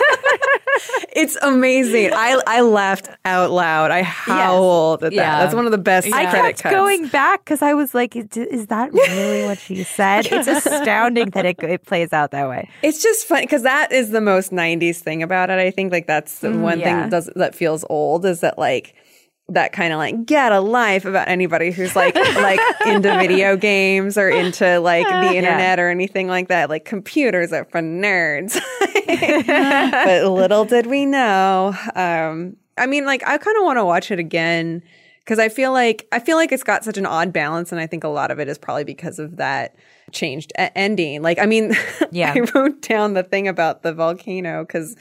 [1.15, 2.11] It's amazing.
[2.13, 3.91] I I laughed out loud.
[3.91, 4.01] I
[4.95, 5.13] at that.
[5.13, 5.39] Yeah.
[5.39, 6.73] That's one of the best I credit kept cuts.
[6.73, 10.27] going back because I was like, is, that really what she said?
[10.31, 12.69] It's astounding that it, it plays out that way.
[12.81, 15.59] It's just fun because that is the most '90s thing about it.
[15.59, 18.95] I think like that's the one thing that does that feels old is that like
[19.49, 24.17] that kind of like get a life about anybody who's like like into video games
[24.17, 26.69] or into like the internet or anything like that.
[26.69, 28.59] Like computers are for nerds.
[29.95, 31.75] but little did we know.
[31.95, 34.81] Um, I mean, like I kind of want to watch it again
[35.19, 37.87] because I feel like I feel like it's got such an odd balance, and I
[37.87, 39.75] think a lot of it is probably because of that
[40.11, 41.21] changed ending.
[41.21, 41.73] Like, I mean,
[42.11, 42.33] Yeah.
[42.35, 44.95] I wrote down the thing about the volcano because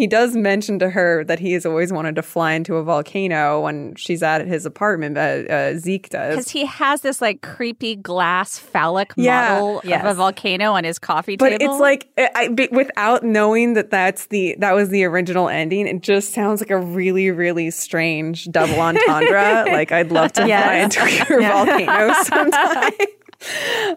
[0.00, 3.60] he does mention to her that he has always wanted to fly into a volcano
[3.60, 5.18] when she's at his apartment.
[5.18, 6.30] Uh, uh, Zeke does.
[6.36, 9.50] Because he has this like creepy glass phallic Yeah.
[9.58, 10.02] model Yes.
[10.04, 11.66] of a volcano on his coffee But table.
[11.66, 15.86] But it's like I, I- without knowing that that's the that was the original ending,
[15.86, 19.64] it just sounds like a really really strange double entendre.
[19.72, 22.92] like I'd love to fly into your volcano sometime.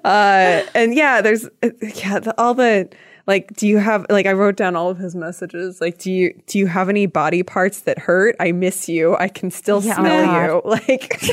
[0.03, 2.89] uh, and yeah, there's uh, yeah the, all the
[3.27, 3.55] like.
[3.55, 5.79] Do you have like I wrote down all of his messages.
[5.81, 8.35] Like, do you do you have any body parts that hurt?
[8.39, 9.15] I miss you.
[9.17, 10.45] I can still Yeah, oh smell God.
[10.45, 10.61] you.
[10.89, 11.23] Like,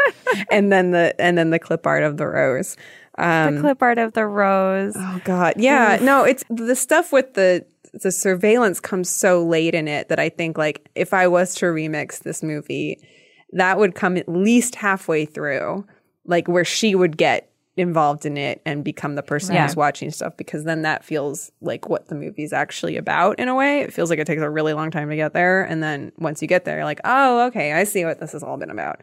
[0.50, 2.76] and then the and then the clip art of the rose.
[3.18, 4.94] Um, The clip art of the rose.
[4.96, 9.88] Oh God, yeah, no, it's the stuff with the the surveillance comes so late in
[9.88, 12.98] it that I think like if I was to remix this movie,
[13.52, 15.84] that would come at least halfway through,
[16.24, 17.49] like where she would get
[17.80, 21.88] involved in it and become the person who's watching stuff because then that feels like
[21.88, 23.80] what the movie's actually about in a way.
[23.80, 26.40] It feels like it takes a really long time to get there and then once
[26.42, 29.00] you get there you're like, "Oh, okay, I see what this has all been about."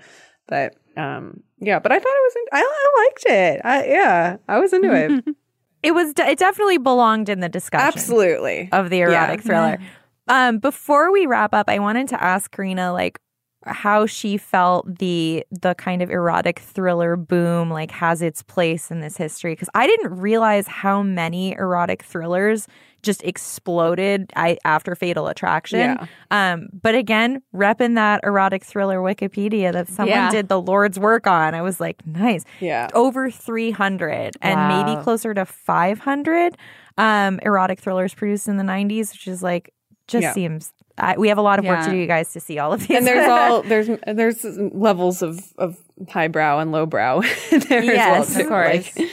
[0.48, 3.62] But um yeah, but I thought it was in- I, I liked it.
[3.66, 5.36] I yeah, I was into it.
[5.84, 6.12] It was.
[6.16, 7.88] De- it definitely belonged in the discussion.
[7.88, 8.68] Absolutely.
[8.72, 9.46] of the erotic Yeah.
[9.46, 9.78] thriller.
[10.30, 13.18] Um, before we wrap up, I wanted to ask Karina like
[13.66, 19.00] how she felt the the kind of erotic thriller boom like has its place in
[19.02, 22.68] this history because I didn't realize how many erotic thrillers
[23.04, 25.80] just exploded I, after Fatal Attraction.
[25.80, 26.06] Yeah.
[26.32, 30.30] Um, but again, repping that erotic thriller Wikipedia that someone Yeah.
[30.32, 32.88] did the Lord's work on, I was like, nice Yeah.
[32.94, 34.68] over 300 and Wow.
[34.84, 36.58] maybe closer to 500
[36.98, 39.74] um, erotic thrillers produced in the 90s, which is like,
[40.08, 40.34] just Yeah.
[40.34, 41.86] seems I, we have a lot of work Yeah.
[41.86, 42.98] to do, you guys, to see all of these.
[42.98, 44.44] and there's all there's there's
[44.74, 45.78] levels of of
[46.10, 47.22] highbrow and lowbrow
[47.70, 48.48] there Yes, as well of too.
[48.50, 48.98] course.
[48.98, 49.10] Like,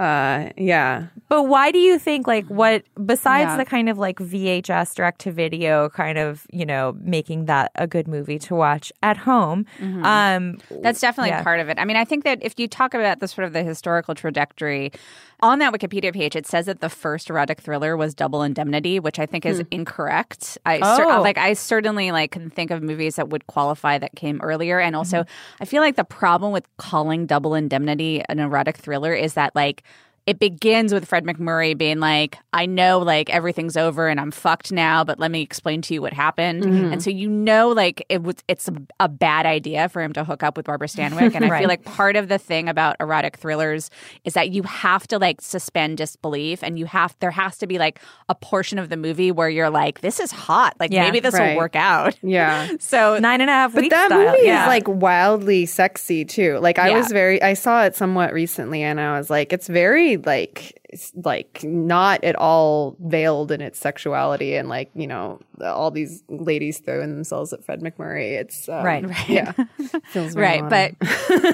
[0.00, 1.06] uh, yeah.
[1.28, 3.56] But why do you think like what besides Yeah.
[3.56, 7.86] the kind of like VHS direct to video kind of, you know, making that a
[7.88, 9.66] good movie to watch at home?
[9.80, 10.04] Mhm.
[10.04, 11.42] Um That's definitely yeah.
[11.42, 11.78] part of it.
[11.80, 14.92] I mean, I think that if you talk about the sort of the historical trajectory
[15.40, 19.18] on that Wikipedia page, it says that the first erotic thriller was Double Indemnity, which
[19.18, 19.64] I think is Hmm.
[19.70, 20.58] incorrect.
[20.66, 21.20] I cer- Oh.
[21.22, 24.96] like I certainly like can think of movies that would qualify that came earlier, and
[24.96, 25.62] also Mm-hmm.
[25.62, 29.82] I feel like the problem with calling Double Indemnity an erotic thriller is that like.
[30.28, 34.70] It begins with Fred MacMurray being like, I know like everything's over and I'm fucked
[34.72, 36.64] now, but let me explain to you what happened.
[36.64, 36.92] Mhm.
[36.92, 40.24] And so you know like it was it's a, a bad idea for him to
[40.24, 41.34] hook up with Barbara Stanwyck.
[41.34, 43.88] And I feel like part of the thing about erotic thrillers
[44.24, 47.78] is that you have to like suspend disbelief and you have there has to be
[47.78, 47.98] like
[48.28, 50.74] a portion of the movie where you're like, This is hot.
[50.78, 51.52] Like Yeah, maybe this right.
[51.52, 52.18] will work out.
[52.22, 52.68] Yeah.
[52.80, 54.26] So nine and a half But that style.
[54.32, 54.64] movie yeah.
[54.64, 56.58] is like wildly sexy too.
[56.58, 56.98] Like I Yeah.
[56.98, 60.80] was very I saw it somewhat recently and I was like it's very like
[61.22, 66.78] like not at all veiled in its sexuality and like, you know, all these ladies
[66.78, 68.32] throwing themselves at Fred MacMurray.
[68.40, 69.28] It's um, Right, right.
[69.28, 69.52] Yeah.
[70.04, 70.96] Feels right modern.
[71.00, 71.08] but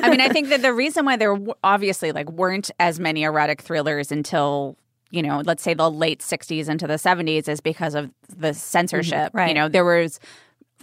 [0.04, 3.60] i mean i think that the reason why there obviously like weren't as many erotic
[3.62, 4.76] thrillers until
[5.10, 9.30] you know let's say the late 60s into the 70s is because of the censorship
[9.34, 9.48] Right.
[9.48, 10.20] you know there was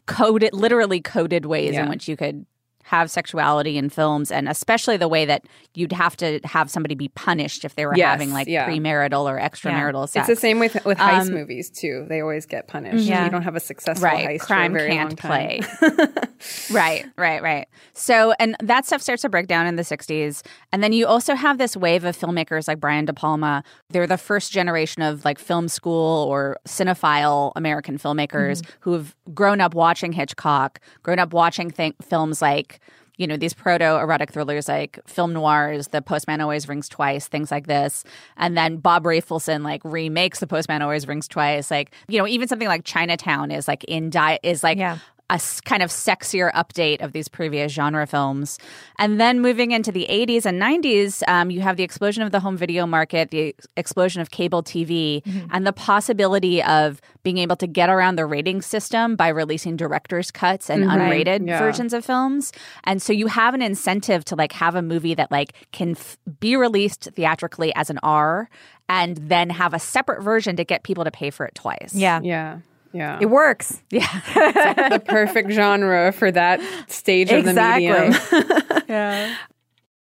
[0.05, 1.83] coded literally coded ways Yeah.
[1.83, 2.45] in which you could
[2.83, 7.07] have sexuality in films and especially the way that you'd have to have somebody be
[7.09, 8.67] punished if they were Yes, having like yeah.
[8.67, 12.05] premarital or extramarital sex It's the same with with heist Um, movies too.
[12.09, 13.03] They always get punished.
[13.05, 13.25] Yeah.
[13.25, 15.63] You don't have a successful right heist crime for a very can't long time.
[15.63, 16.07] play
[16.71, 20.83] right right right so and that stuff starts to break down in the 60s and
[20.83, 24.51] then you also have this wave of filmmakers like brian de palma they're the first
[24.51, 31.19] generation of like film school or cinephile american filmmakers who've grown up watching hitchcock grown
[31.19, 32.70] up watching th- films like
[33.17, 37.51] you know these proto erotic thrillers like film noirs the postman always rings twice things
[37.51, 38.03] like this
[38.37, 42.47] and then bob rafelson like remakes the postman always rings twice like you know even
[42.47, 44.97] something like chinatown is like in di- is like Yeah.
[45.31, 48.59] A s- kind of sexier update of these previous genre films.
[48.99, 52.39] And then moving into the 80s and 90s, um, you have the explosion of the
[52.41, 57.65] home video market, the explosion of cable TV, and the possibility of being able to
[57.67, 60.91] get around the rating system by releasing director's cuts and Mhm.
[60.91, 61.59] Unrated Yeah.
[61.59, 62.51] versions of films.
[62.83, 66.17] And so you have an incentive to like have a movie that like can f-
[66.39, 68.49] be released theatrically as an R
[68.89, 71.93] and then have a separate version to get people to pay for it twice.
[71.95, 72.19] yeah.
[72.21, 72.57] Yeah.
[72.93, 73.17] Yeah.
[73.21, 73.81] It works.
[73.89, 74.01] Yeah.
[74.89, 77.87] the perfect genre for that stage of the Exactly.
[77.87, 78.83] medium.
[78.89, 79.35] Yeah.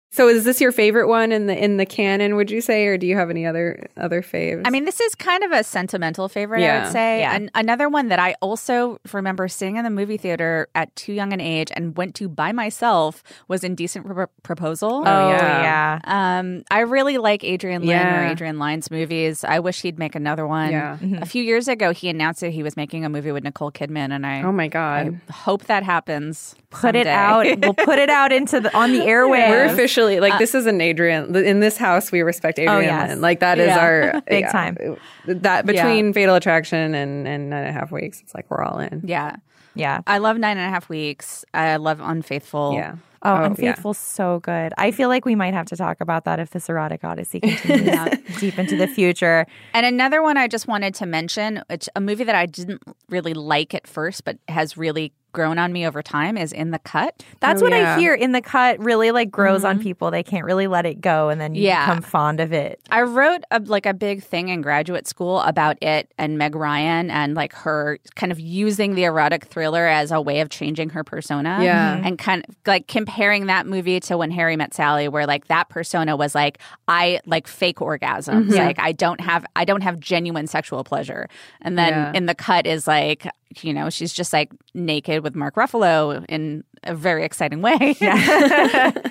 [0.10, 2.98] So is this your favorite one in the in the canon, would you say, or
[2.98, 4.62] do you have any other other faves?
[4.66, 7.20] I mean, this is kind of a sentimental favorite, I would say.
[7.20, 7.36] Yeah.
[7.36, 11.34] And another one that I also remember seeing in the movie theater at too young
[11.34, 15.04] an age and went to by myself was Indecent Pro- Proposal.
[15.06, 16.00] Oh, yeah.
[16.04, 16.40] yeah.
[16.40, 19.44] Um, I really like Adrian Lin or Adrian Lyne's movies.
[19.44, 20.72] I wish he'd make another one.
[20.72, 20.98] Yeah.
[21.22, 24.12] A few years ago, he announced that he was making a movie with Nicole Kidman,
[24.12, 26.56] and I, oh my god, I hope that happens.
[26.70, 27.46] Put it out.
[27.60, 29.50] we'll put it out into the on the airwaves.
[29.50, 32.12] we're officially like this is an Adrian in this house.
[32.12, 32.76] We respect Adrian.
[32.76, 33.10] Uh, Oh, yes.
[33.10, 33.22] Lin.
[33.22, 33.80] Like that is Yeah.
[33.80, 34.52] our Big yeah.
[34.52, 34.78] time.
[35.26, 38.80] That between Fatal Attraction and and nine and a half weeks, it's like we're all
[38.80, 39.02] in.
[39.06, 39.38] yeah.
[39.76, 40.02] Yeah.
[40.08, 41.46] I love Nine and a Half Weeks.
[41.54, 42.74] I love Unfaithful.
[42.74, 42.96] Yeah.
[43.22, 43.46] Oh, yeah.
[43.46, 44.74] Unfaithful's so good.
[44.76, 48.18] I feel like we might have to talk about that if this erotic odyssey continues
[48.40, 49.46] deep into the future.
[49.76, 53.36] And another one I just wanted to mention, it's a movie that I didn't really
[53.36, 57.24] like at first, but has really grown on me over time, is In the Cut.
[57.40, 57.96] That's Oh, what yeah.
[57.96, 59.84] I hear in the cut really like grows on mm-hmm.
[59.84, 60.10] people.
[60.10, 61.86] They can't really let it go and then you Yeah.
[61.86, 62.80] become fond of it.
[62.90, 67.12] I wrote a, like a big thing in graduate school about it and Meg Ryan
[67.12, 71.04] and like her kind of using the erotic thriller as a way of changing her
[71.04, 71.60] persona.
[71.62, 71.98] Yeah.
[71.98, 72.08] Mm-hmm.
[72.08, 75.70] And kind of like comparing that movie to When Harry Met Sally, where like that
[75.70, 76.58] persona was like,
[76.88, 78.54] I like fake orgasms.
[78.54, 78.66] Yeah.
[78.66, 81.28] Like I don't have I don't have genuine sexual pleasure.
[81.62, 82.12] And then Yeah.
[82.16, 83.28] in the cut is like,
[83.62, 87.96] you know, she's just like naked with Mark Ruffalo in a very exciting way.
[88.00, 88.92] Yeah.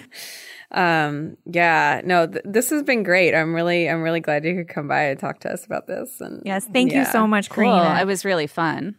[0.72, 3.34] Um, yeah, no, th- this has been great.
[3.34, 6.20] I'm really, I'm really glad you could come by and talk to us about this.
[6.20, 7.64] And Yes, thank you so much, cool.
[7.64, 8.00] Karina.
[8.00, 8.96] It was really fun.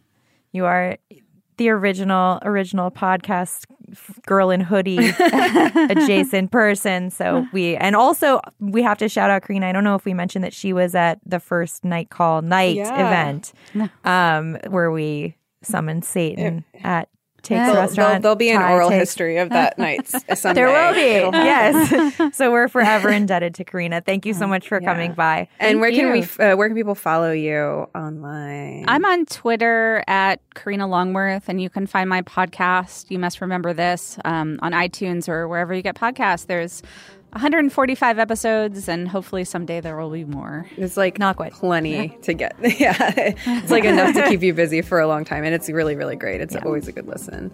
[0.50, 0.96] You are
[1.58, 3.66] the original original podcast
[4.26, 4.98] girl in hoodie
[5.90, 7.10] adjacent person.
[7.10, 9.66] So we and also we have to shout out Karina.
[9.68, 12.76] I don't know if we mentioned that she was at the first night call night
[12.76, 13.06] Yeah.
[13.06, 13.52] event
[14.04, 17.08] um where we summoned Satan at
[17.42, 17.96] Takes There'll- restaurant.
[17.96, 19.00] there'll- there'll be an oral takes.
[19.10, 20.60] history of that night someday.
[20.60, 21.36] There will be.
[21.38, 22.20] Yes.
[22.36, 24.00] so we're forever indebted to Karina.
[24.00, 25.48] Thank you so much for coming by.
[25.60, 26.22] And where can we?
[26.44, 28.84] Uh, where can people follow you online?
[28.88, 33.06] I'm on Twitter at Karina Longworth, and you can find my podcast.
[33.10, 36.46] You must remember this um, on iTunes or wherever you get podcasts.
[36.46, 36.82] There's
[37.32, 40.66] 145 episodes, and hopefully someday there will be more.
[40.76, 41.52] It's like Not quite.
[41.52, 42.56] plenty to get.
[42.78, 45.94] Yeah, it's like enough to keep you busy for a long time, and it's really,
[45.96, 46.40] really great.
[46.40, 47.50] It's always a good listen.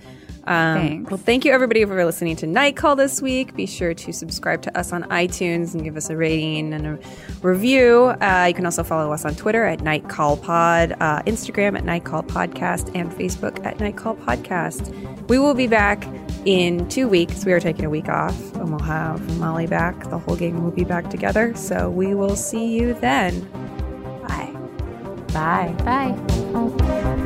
[0.46, 1.10] Um, Thanks.
[1.10, 3.54] Well, thank you everybody for listening to Night Call this week.
[3.56, 6.98] Be sure to subscribe to us on iTunes and give us a rating and a
[7.42, 8.14] review.
[8.20, 11.84] Uh, you can also follow us on Twitter at Night Call Pod, uh, Instagram at
[11.84, 14.92] Night Call Podcast, and Facebook at Night Call Podcast.
[15.28, 16.06] We will be back
[16.44, 17.46] in two weeks.
[17.46, 20.10] We are taking a week off, and we'll have Molly back.
[20.10, 21.54] The whole gang will be back together.
[21.54, 23.40] So we will see you then.
[24.26, 24.54] Bye.
[25.32, 25.74] Bye.
[25.84, 27.24] Bye.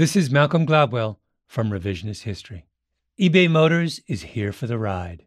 [0.00, 2.64] This is Malcolm Gladwell from Revisionist History.
[3.20, 5.26] eBay Motors is here for the ride.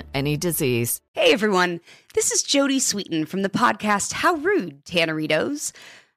[0.00, 1.00] prevent any disease.
[1.12, 1.80] Hey everyone,
[2.14, 5.72] this is Jodie Sweetin from the podcast How Rude, Tanneritos.